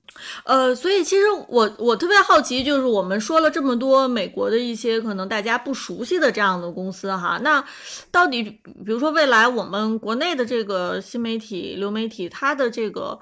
[0.45, 7.63] 呃，所以其实我我特别好奇，就是我们说了这么多美国的一些可能大家不熟悉的这样的公司哈，那
[8.11, 13.19] 到底比如说未来我们国内的这个新媒体流媒体它的这这个，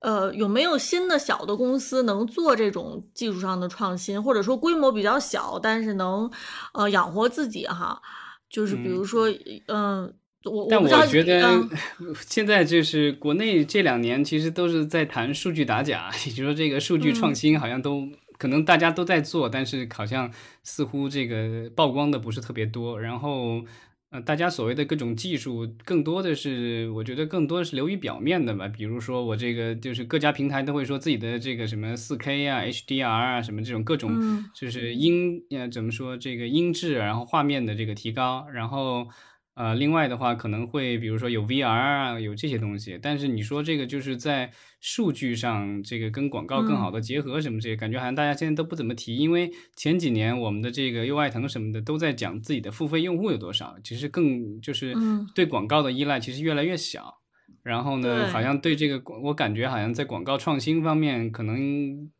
[0.00, 6.28] 呃，有没有新的小的公司能做这种技术上的创新，或者说规模比较小，但是能
[6.72, 8.02] 呃养活自己哈？
[8.50, 9.28] 就是比如说，
[9.68, 10.12] 嗯，
[10.44, 11.68] 我但我觉得
[12.26, 20.30] 现在就是国内这两年其实都是在谈数据打假，也就是说这个数据创新好像都可能大家都在做，但是好像
[20.62, 23.64] 似乎这个曝光的不是特别多，然后。
[24.10, 28.68] 呃，大家所谓的各种技术，更多的是我觉得更多的是流于表面的吧。
[28.68, 39.08] 比如说我这个就是各家平台都会说自己的这个什么四 K 啊、HDR 啊什么这种各种，就是音呃怎么说这个音质，然后画面的这个提高，然后。
[39.54, 42.98] 呃，另外的话可能会，比如说有 VR 啊，有这些东西。
[43.00, 44.50] 但是你说这个就是在
[44.80, 49.16] 数据上，这个跟广告更好的结合什么这些，感觉好像大家现在都不怎么提。
[49.16, 54.92] 因为前几年我们的这个优爱腾什么的都在讲自己的付费用户有多少，其实更就是
[55.34, 57.20] 对广告的依赖其实越来越小。
[57.62, 62.10] 然后呢，好像对这个我感觉好像在广告创新方面可能。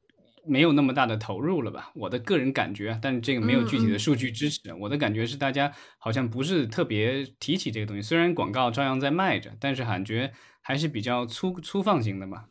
[0.46, 1.90] 没有那么大的投入了吧？
[1.94, 4.60] 我的个人感觉，但是这个没有具体的数据支持。
[4.74, 8.02] 我的感觉是，大家好像不是特别提起这个东西。
[8.02, 12.44] 虽然广告照样在卖着，但是感觉还是比较粗粗放型的嘛。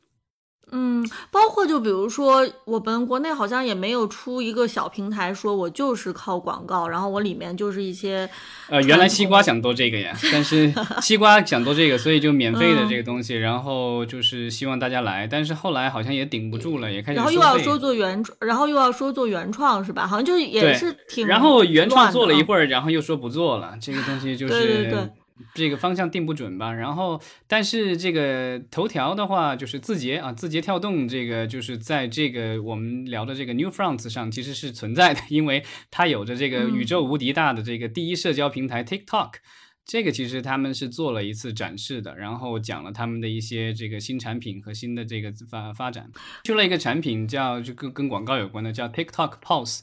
[0.76, 8.28] 嗯，包括就比如说，我们国内好像也没有出一个小平台，说我就是靠广告，然后我里面就是一些
[8.70, 20.08] 呃，原来西瓜想做这个呀，但是 西瓜想做这个，所以就免费的这个东西，然后就是希望大家来，但是后来好像也顶不住了，也开始然后又要说做原创，然后又要说做原创，是吧？
[20.08, 25.10] 好像就是也是挺，然后原创做了一会儿，然后又说不做了，这个东西就是对对对。
[25.54, 39.34] 这个方向定不准吧，然后但是这个头条的话，就是字节啊，字节跳动这个就是在这个我们聊的这个 New Fronts 上其实是存在的，因为它有着这个宇宙无敌大的这个第一社交平台 TikTok，
[39.86, 46.10] 这个其实他们是做了一次展示的，然后讲了他们的一些这个新产品和新的这个发发展，
[46.44, 49.82] 出了一个产品叫就跟跟广告有关的叫 TikTok Pulse。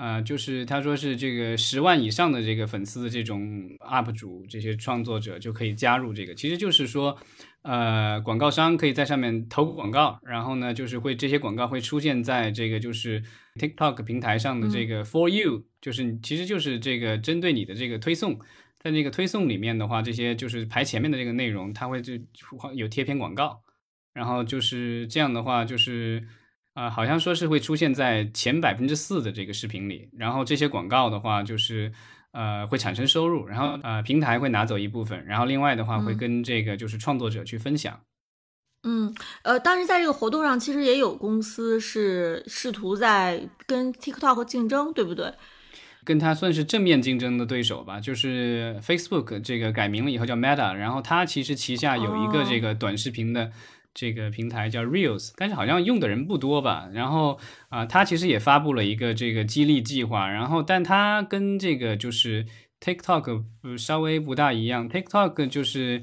[0.00, 6.34] 呃，就是他说是这个十万以上的这个粉丝的这种 UP 主，这些创作者就可以加入这个。
[6.34, 7.18] 其实就是说，
[7.60, 13.22] 呃，广告商可以在上面投广告，然后呢，就是会这些广告会出现在这个就是
[13.56, 18.38] TikTok 平台上的这个 For You，就是其实就是这个针对你的这个推送，
[18.78, 22.14] 在那个推送里面的话，这些就是排前面的这个内容，它会就
[22.74, 23.60] 有贴片广告，
[24.14, 26.26] 然后就是这样的话就是。
[26.74, 31.92] 啊，好像说是会出现在前百分之四的这个视频里，然后这些广告的话，就是
[32.30, 38.00] 呃会产生收入，然后呃平台会拿走一部分，然后另外的话会跟这个就是创作者去分享。
[38.84, 39.12] 嗯，
[39.42, 45.34] 呃，当时在这个活动上，其实也有公司是试图在跟 TikTok 竞争，对不对？
[46.04, 53.50] 跟它算是正面竞争的对手吧，就是 Facebook 这个改名了以后叫 Meta，然后它其实旗下有一个这个短视频的。
[53.94, 56.88] 这个平台叫 Reels，但是好像用的人不多吧。
[56.92, 57.38] 然后
[57.68, 60.28] 啊，他其实也发布了一个这个激励计划。
[60.28, 62.46] 然后，但他跟这个就是
[62.80, 63.44] TikTok
[63.78, 64.88] 稍微不大一样。
[64.88, 66.02] TikTok 就是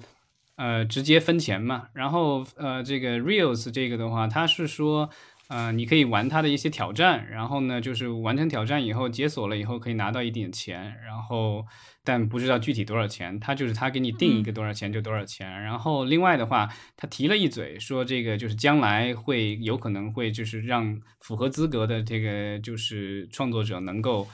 [0.55, 1.87] 呃直接分钱嘛。
[1.93, 5.09] 然后呃，这个 Reels 这个的话，他是说。
[5.49, 11.65] 呃，你可以玩它的一些挑战，然后呢，就是完成挑战以后解锁了以后可以拿到一点钱，然后
[12.07, 15.61] 但不知道具体多少钱，他就是他给你定一个多少钱就多少钱。
[15.61, 24.25] 然后另外的话，他提了一嘴说这个就是将来会有可能会就是让符合资格的这个就是创作者能够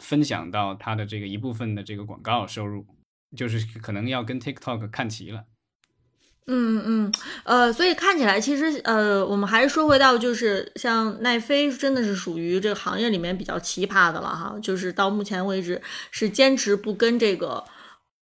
[0.00, 2.84] 分享到他的这个一部分的这个广告收入，
[3.36, 5.44] 就是可能要跟 TikTok 看齐了。
[6.52, 7.12] 嗯嗯，
[7.44, 14.56] 呃，所以看起来其实呃，我们还是说回到就是像奈飞，真的是属于这个行业里面比较奇葩的了哈。
[14.60, 15.80] 就是到目前为止
[16.10, 17.62] 是坚持不跟这个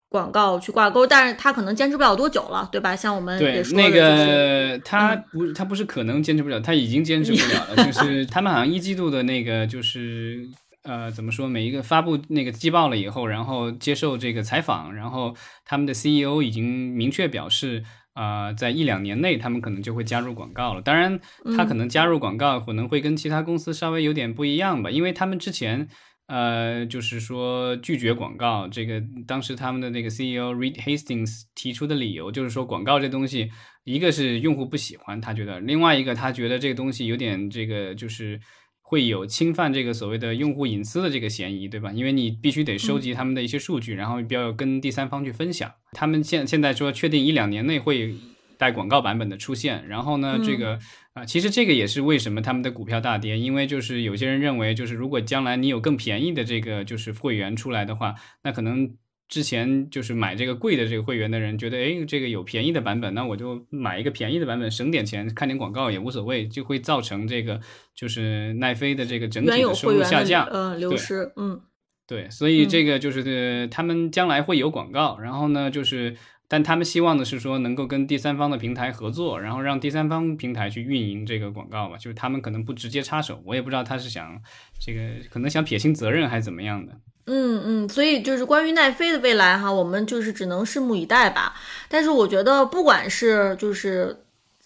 [0.08, 2.96] 广告去挂钩，但是他可能坚持不了多久了，对吧？
[2.96, 7.76] 像我们对那个他不他不是可能坚持不了，他已经坚持不了了。
[7.84, 10.48] 就是他们好像一季度的那个就是
[10.84, 15.34] 呃怎么说，每一个发布那个季报了以后，然后接受这个采访，然后
[15.66, 16.64] 他们的 CEO 已经
[16.96, 17.84] 明确表示。
[18.14, 20.80] 啊，在一两年内，他们可能就会加入广告了。
[20.80, 21.20] 当然，
[21.56, 25.88] 他可能加入广告可能会跟其他公司稍微有点不一样吧，因为他们之前，
[26.26, 28.66] 呃，就是说拒绝广告。
[28.68, 33.50] 这个当时他们的那个 CEO Reed Hastings 提出的理由就是说，广告这东西，
[33.84, 38.40] 一个是用户不喜欢，他觉得；另外一个，他觉得这个东西有点这个就是。
[38.86, 41.90] 会有侵犯这个所谓的用户隐私的这个嫌疑，对吧？
[41.90, 45.72] 因为你必须得收集他们的一些数据，然后要跟第三方去分享。
[45.92, 48.14] 他们现现在说确定一两年内会
[48.58, 50.78] 带广告版本的出现，然后呢，这个
[51.14, 58.94] 啊，其实这个也是为什么他们的股票大跌，因为就是有些人认为，就是如果将来你有更便宜的这个就是会员出来的话，那可能。
[59.34, 67.60] 之前就是买这个贵的这个会员的人觉得，哎，这个有便宜的版本，那我就买一个便宜的版本，省点钱，看点广告也无所谓，就会造成这个
[67.96, 71.60] 就是奈飞的这个整体的收入下降，嗯，流失，嗯，
[72.06, 76.16] 对，所以这个就是他们将来会有广告，然后呢，就是
[76.46, 84.40] 但他们希望的是说能够跟第三方的平台合作，然后让第三方平台去运营这个广告嘛，就是他们可能不直接插手，我也不知道他是想
[84.78, 86.96] 这个可能想撇清责任还是怎么样的。
[87.26, 91.54] 嗯嗯，所以就是关于奈飞的未来哈，我们就是只能拭目以待吧。
[91.88, 94.14] 但是我觉得，不管是就是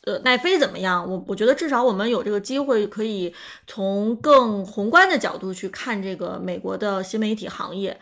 [0.02, 3.32] 呃奈飞怎么样，我我觉得至少我们有这个机会，可以
[3.68, 7.96] 从更宏观的角度去看这个美国的新媒体行业，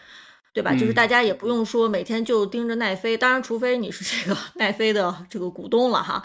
[0.54, 0.72] 对吧？
[0.72, 6.22] 就是大家也不用说每天就盯着奈飞，当然除非你是这个奈飞的这个股东了哈。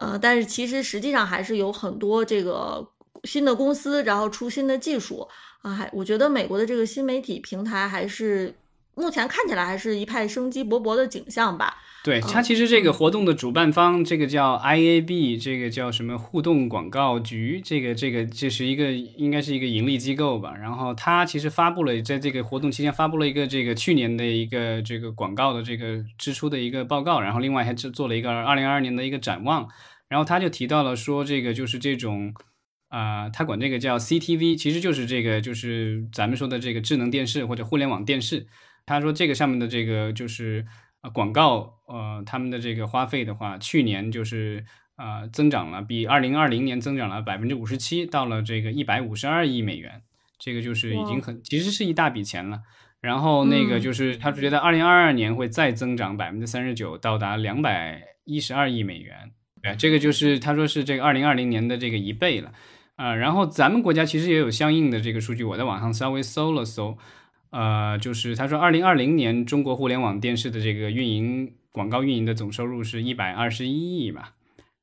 [0.00, 2.82] 呃，但是其实实际上还是有很多这个
[3.24, 5.28] 新的公司，然后出新的技术。
[5.62, 8.54] 啊，还我觉得美国的这个新媒体平台还是
[8.94, 11.78] 目前看起来还是一派生机勃勃的景象吧。
[12.04, 20.54] 对，它其实这个活动的主办方，这个叫 IAB，这个叫什么互动广告局，这个这个这是一个应该是一个盈利机构吧。
[20.54, 29.68] 然后它其实发布了在这个活动期间发布了一个这个去年的一个这个广告的这个支出的一个报告，然后另外还做做了一个二零二二年的一个展望。
[30.08, 32.32] 然后他就提到了说，这个就是这种
[32.88, 38.46] 啊，他管这个叫 CTV，其实就是这个就是咱们说的这个智能电视或者互联网电视。
[38.84, 40.64] 他说这个上面的这个就是
[41.02, 44.64] 呃广告，呃，他们的这个花费的话，去年就是
[44.96, 50.02] 呃增长了，比二零二零年增长了百分之五十七，到了这个一百五十二亿美元。
[50.38, 52.60] 这个就是已经很，其实是一大笔钱了。
[53.00, 59.32] 然后那个就是他觉得二零二二年会再增长百分之三十九，到达两百一十二亿美元。
[59.62, 62.52] 对，这个就是他说是这个二零二零年的这个一倍了。
[62.96, 66.96] 啊，然后咱们国家其实也有相应的这个数据，我在网上稍微搜了搜，
[67.50, 74.32] 呃，就是他说二零二零年中国互联网电视的这个运营广告运营的总收入是一百二十一亿吧。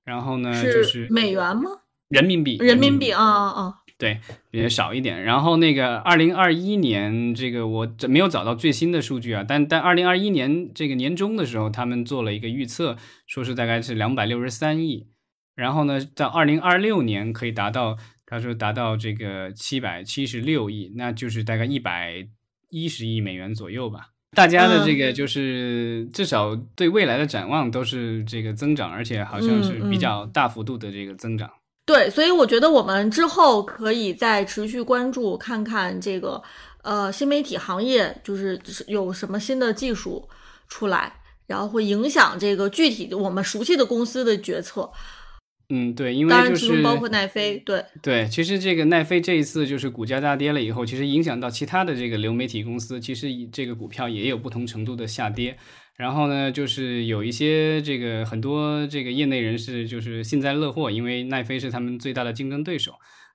[0.05, 1.63] 然后呢，就是美元吗？
[2.09, 2.57] 人民币。
[2.57, 3.75] 人民币啊啊啊。
[3.97, 4.19] 对，
[4.51, 5.23] 比较少一点。
[5.23, 15.07] 然后那个二零二一年，这个我没有找到最新的数据啊，但但二零二一年这个年中的时候，他们做了一个预测，说是大概是两百六十三亿。
[15.55, 22.27] 然后呢，到二零二六年可以达到，他说达到这个七百七十六亿，那就是大概一百
[22.69, 24.09] 一十亿美元左右吧。
[24.35, 31.47] 大家的这个就是至少对未来的展望都是这个增长，而且好像是比较大幅度的这个增长。
[31.85, 36.41] 对，所以我觉得我们之后可以再持续关注，看看这个
[36.81, 40.27] 呃新媒体行业就是有什么新的技术
[40.67, 41.13] 出来，
[41.45, 44.89] 然后会影响这个具体的我们熟悉的公司的决策。
[45.75, 55.57] 嗯，对，因为就是包括奈飞，对对，其实这个奈飞这一次就是股价大跌了以后，其实影响到其他的这个流媒体公司，其实这个股票也有不同程度的下跌。
[55.95, 62.93] 然后呢，就是有一些这个很多这个业内人士就是幸灾乐祸，因为奈飞是他们最大的竞争对手。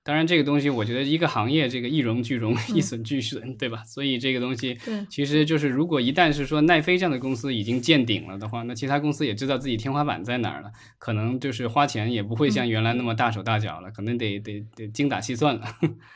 [0.08, 3.84] 当然，这个东西我觉得一个行业这个一荣俱荣，一损俱损，对吧？
[3.84, 4.78] 所以这个东西，
[5.10, 15.66] 其实就是如果一旦是说奈飞这样的公司已经见顶了的话，那其他公司也知道自己天花板在哪儿了，可能就是花钱也不会像原来那么大手大脚了，可能得得得精打细算了。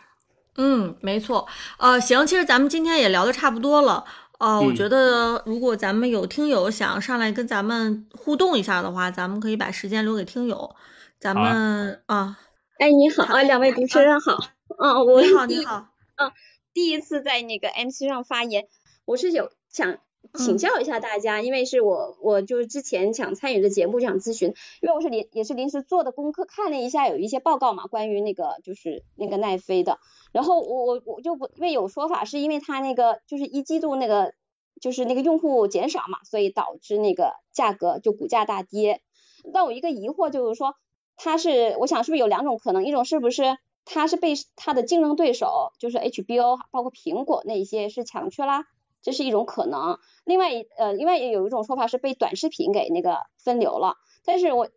[0.56, 1.46] 嗯，没错。
[1.76, 4.06] 呃，行，其实咱们今天也聊的差不多了。
[4.38, 10.74] 哦，我觉得如果咱们有听友想上来跟咱们互动一下的话，咱们可以把时间留给听友。
[11.20, 12.38] 咱们啊，
[12.82, 14.38] 哎，你好啊，两位主持人好。
[14.76, 15.86] 嗯，我你好，你好。
[16.16, 16.32] 嗯，
[16.74, 18.66] 第一次在那个 MC 上发言，
[19.04, 19.98] 我是有想
[20.34, 24.48] 请教一下大家，因为是我我就是之前想参与的节目想咨询，
[24.80, 30.00] 因为我是临也是临时做的功课，看了一下有一些报告嘛，关于那个就是那个奈飞的。
[30.32, 34.34] 然后我我我就不因为有说法是因为它那个就是一季度那个
[34.80, 39.02] 就是那个用户减少嘛，所以导致那个价格就股价大跌。
[39.52, 40.74] 但我一个疑惑就是说，
[41.16, 48.64] 它是我想是不是有两种可能，一种是不是它是被它的竞争对手就是 HBO 包括苹果那一些是抢去啦，
[49.02, 49.98] 这是一种可能。
[50.24, 54.68] 另外一呃另外也有一种说法是被短视频给那个分流了，但是我。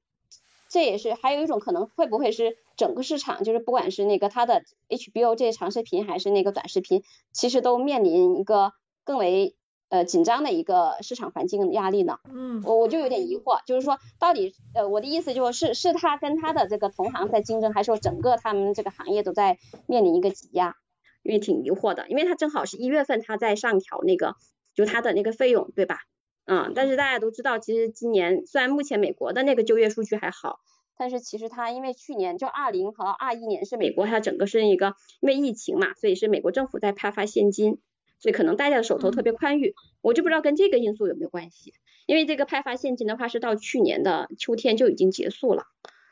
[0.67, 8.73] 这也是还有一种可能，会不会是整个市场，就是不管是那个它的 HBO 这些长视频，还是那个短视频，其实都面临一个
[9.05, 9.55] 更为
[9.95, 12.19] 呃紧张的一个市场环境压力呢？
[12.31, 20.75] 嗯，我我就有点疑惑，就是说到底呃我的意思就是是他跟他的这个同行在竞争，还是说整个他们这个行业都在面临一个挤压？
[21.23, 24.35] 因为挺疑惑的，因为他正好是一月份他在上调那个
[24.75, 25.99] 就他的那个费用，对吧？
[26.45, 30.59] 嗯，但是大家都知道，其实今年虽然目前美国的那个就业数据还好，
[30.95, 37.79] 但是其实它因为去年就二零和二一年是美国它整个是一个因为疫情嘛，所以是美国政府在派发现金，
[38.19, 41.73] 所以可能大家的手头特别宽裕，我就不知道跟这个因素有没有关系，
[42.05, 45.63] 因为这个派发现金的话是到去年的秋天就已经结束了，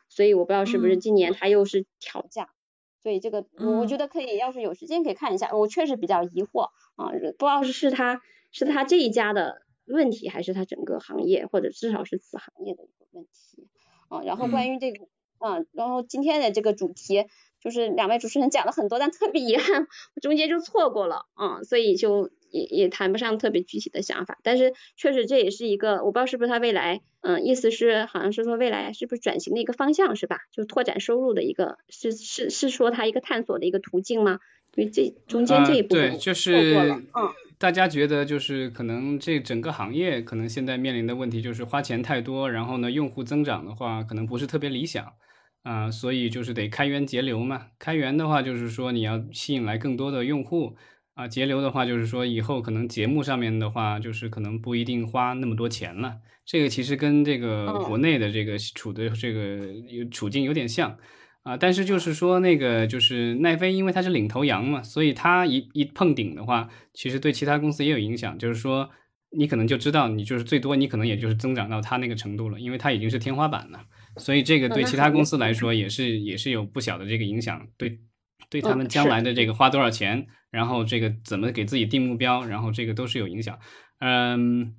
[0.09, 2.49] 所以我不知道是不是今年它又是调价，
[3.01, 9.61] 所以这个我觉得可以，要是有时间可以看一下，我确实比较疑惑啊，不知道是是他是他这一家的。
[9.85, 13.67] 问题还是他整个行业，或者至少是此行业的一个问题。
[14.07, 14.21] 啊。
[14.23, 15.07] 然后关于这个，
[15.39, 17.25] 嗯，然后今天的这个主题
[17.63, 19.87] 就是两位主持人讲了很多，但特别遗憾，
[20.21, 24.37] 中间就错过了，嗯，所以就也也谈不上特别具体的想法。
[24.43, 30.39] 但是确实这也是一个，我不知道是不是他未来，嗯，意思是好像是说未来是不是转型的一个方向是吧？
[30.51, 34.39] 就拓展收入的一个，是是是说他一个探索的一个途径吗？
[34.75, 37.33] 因为这中间这一步对，就是，嗯。
[37.59, 45.13] 大家觉得就是可能这整个行业可能现在面临的问题就是花钱太多，然后呢用户增长的话可能不是特别理想，
[45.63, 47.67] 啊，所以就是得开源节流嘛。
[47.79, 50.75] 开源的话就是说你要吸引来更多的用户，
[51.15, 56.17] 啊，节流的话就是说以后可能节目上面的话就是可能不一定花那么多钱了。
[56.45, 59.67] 这个其实跟这个国内的这个处的这个
[60.11, 60.97] 处境有点像。
[61.43, 68.39] 啊，但是就是说那个就是奈飞，因为它是领头羊嘛，所以它一一碰顶的话，其实对其他公司也有影响。
[68.39, 68.89] 就是说，
[69.37, 73.81] 你可能就知道，你就是最多你可能也就是增长到它那个程度了，因为它已经是天花板了。
[74.17, 77.99] 所以这个对其他公司来说也是也是有不小的这个影响，对
[78.49, 83.57] 对他嗯们将来的这个花多少钱，然后这个怎么给自己定目标，然后这个都是有影响。
[83.99, 84.75] 嗯，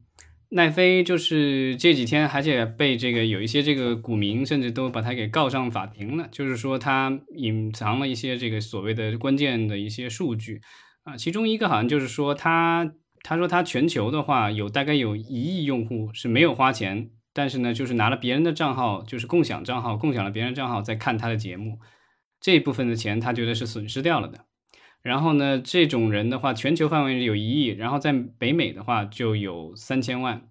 [0.51, 10.61] 奈飞就是这几天，而且被这个有一些这个股民甚至都把他给告上法庭了，就是说他隐藏了一些这个所谓的关键的一些数据
[11.03, 21.78] 啊，其中一个好像就是说他他说他全球的话有大概有一亿用户是没有花钱，但是呢就是拿了别人的账号，就是共享账号，共享了别人账号在看他的节目，
[22.41, 24.47] 这一部分的钱他觉得是损失掉了的。
[25.03, 30.49] 然后呢，这种人的话，全球范围有一亿，然后在北美的话就有三千万。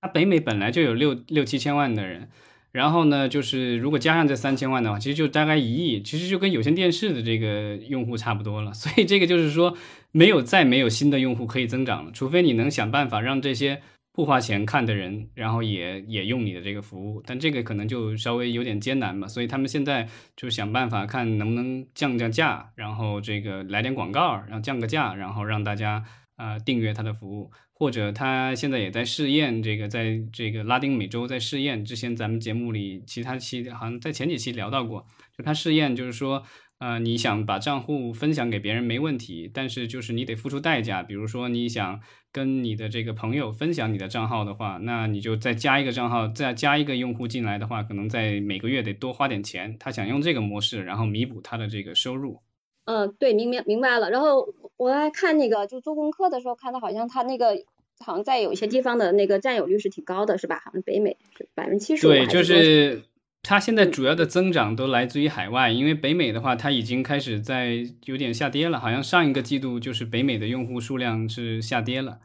[0.00, 2.30] 他北美本来就有六六七千万的人，
[2.72, 8.72] 然后呢，就是如果加上这三千万的话，其实就大概一亿，其实就跟有线电视的这个用户差不多了。
[8.74, 9.76] 所以这个就是说，
[10.12, 13.82] 没有再没有新的用户可以增长了，除非你能想办法让这些
[14.12, 19.28] 不花钱看的人，然后也也用你的这个服务，但这个可能就稍微有点艰难嘛。
[19.28, 26.04] 所以他们现在就想办法看能不能降降价，然后这个来点广告，然后降个价，然后让大家
[26.36, 27.50] 啊、订阅他的服务。
[27.72, 31.82] 或者他现在也在试验这个，在这个拉丁美洲在试验。
[31.82, 36.42] 之前咱们节目里其他期好像在前几期聊到过，就他试验就是说，
[36.80, 41.02] 呃，你想把账户分享给别人没问题，但是就是你得付出代价。
[41.02, 42.00] 比如说你想
[42.32, 49.76] 跟你的这个朋友分享你的账号的话，那你就再加一个账号，再加一个用户进来的话，可能在每个月得多花点钱。
[49.78, 52.40] 他想用这个模式，然后弥补他的这个收入。
[52.86, 54.10] 嗯，对，明明明白了。
[54.10, 57.62] 然后我还看那个，就做功课的时候看到，好像他那个
[57.98, 60.62] 好像在有一些地方的那个占有率是挺高的，是吧？
[60.64, 63.02] 好像北美是百分之七十五对，就是
[63.42, 72.18] 它现在主要的增长都来自于海外，因为北美的话，它已经开始在有点下跌了，好像上一个季度就是北美的用户数量是下跌了。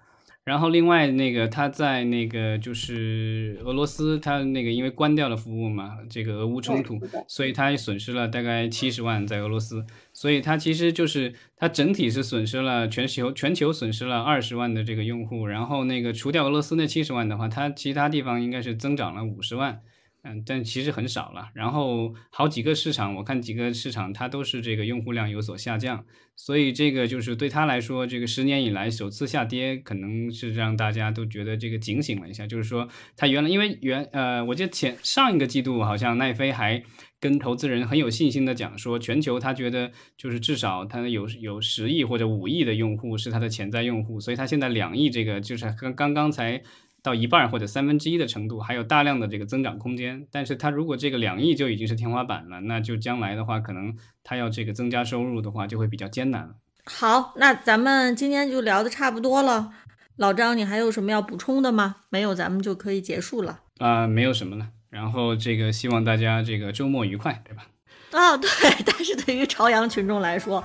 [0.44, 19.82] 然后另外那个它在那个就是俄罗斯，它那个因为关掉了服务嘛，这个俄乌冲突所以它损失了大概七十万在俄罗斯，所以它其实就是它整体是损失了全球全球损失了二十万的这个用户，然后那个除掉俄罗斯那七十万的话，它其他地方应该是增长了五十万。
[20.28, 21.50] 嗯，但其实很少了。
[21.54, 26.04] 然后好几个市场，我看几个市场它都是这个用户量有所下降，
[26.36, 32.48] 所以这个就是对他来说，这个十年以来首次下跌，可能是让大家都觉得这个警醒了一下。
[32.48, 36.82] 就是说，他原来因为原呃，我记得前上一个季度好像奈飞还
[37.20, 46.64] 跟投资人很有信心的讲说，全球他觉得就是至少他有有十亿或者五亿的用户是他的潜在用户，所以他现在两亿这个就是刚刚刚才。
[47.06, 50.28] 到一半或者三分之一的程度，还有大量的这个增长空间。
[50.32, 56.56] 但是它如果这个两亿就已经是天花板了，那就将来的话，可能它要这个增加收入的话，就会比较艰难了。
[56.86, 59.72] 好，那咱们今天就聊的差不多了。
[60.18, 61.98] 老张，你还有什么要补充的吗？
[62.10, 63.60] 没有，咱们就可以结束了。
[63.78, 64.70] 啊、没有什么了。
[64.90, 67.68] 然后这个希望大家这个周末愉快，对吧？
[68.16, 68.50] 啊，对，
[68.86, 70.64] 但是对于朝阳群众来说，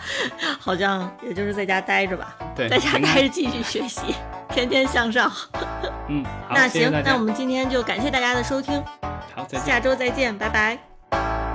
[0.61, 4.15] 好像也就是在家待着吧，对，在家待着继续学习，
[4.51, 5.31] 天天向上。
[6.09, 6.25] 嗯，
[6.55, 8.83] 那行那我们今天就感谢大家的收听，
[9.35, 9.67] 好，再见。
[9.67, 11.50] 下周再见，拜拜。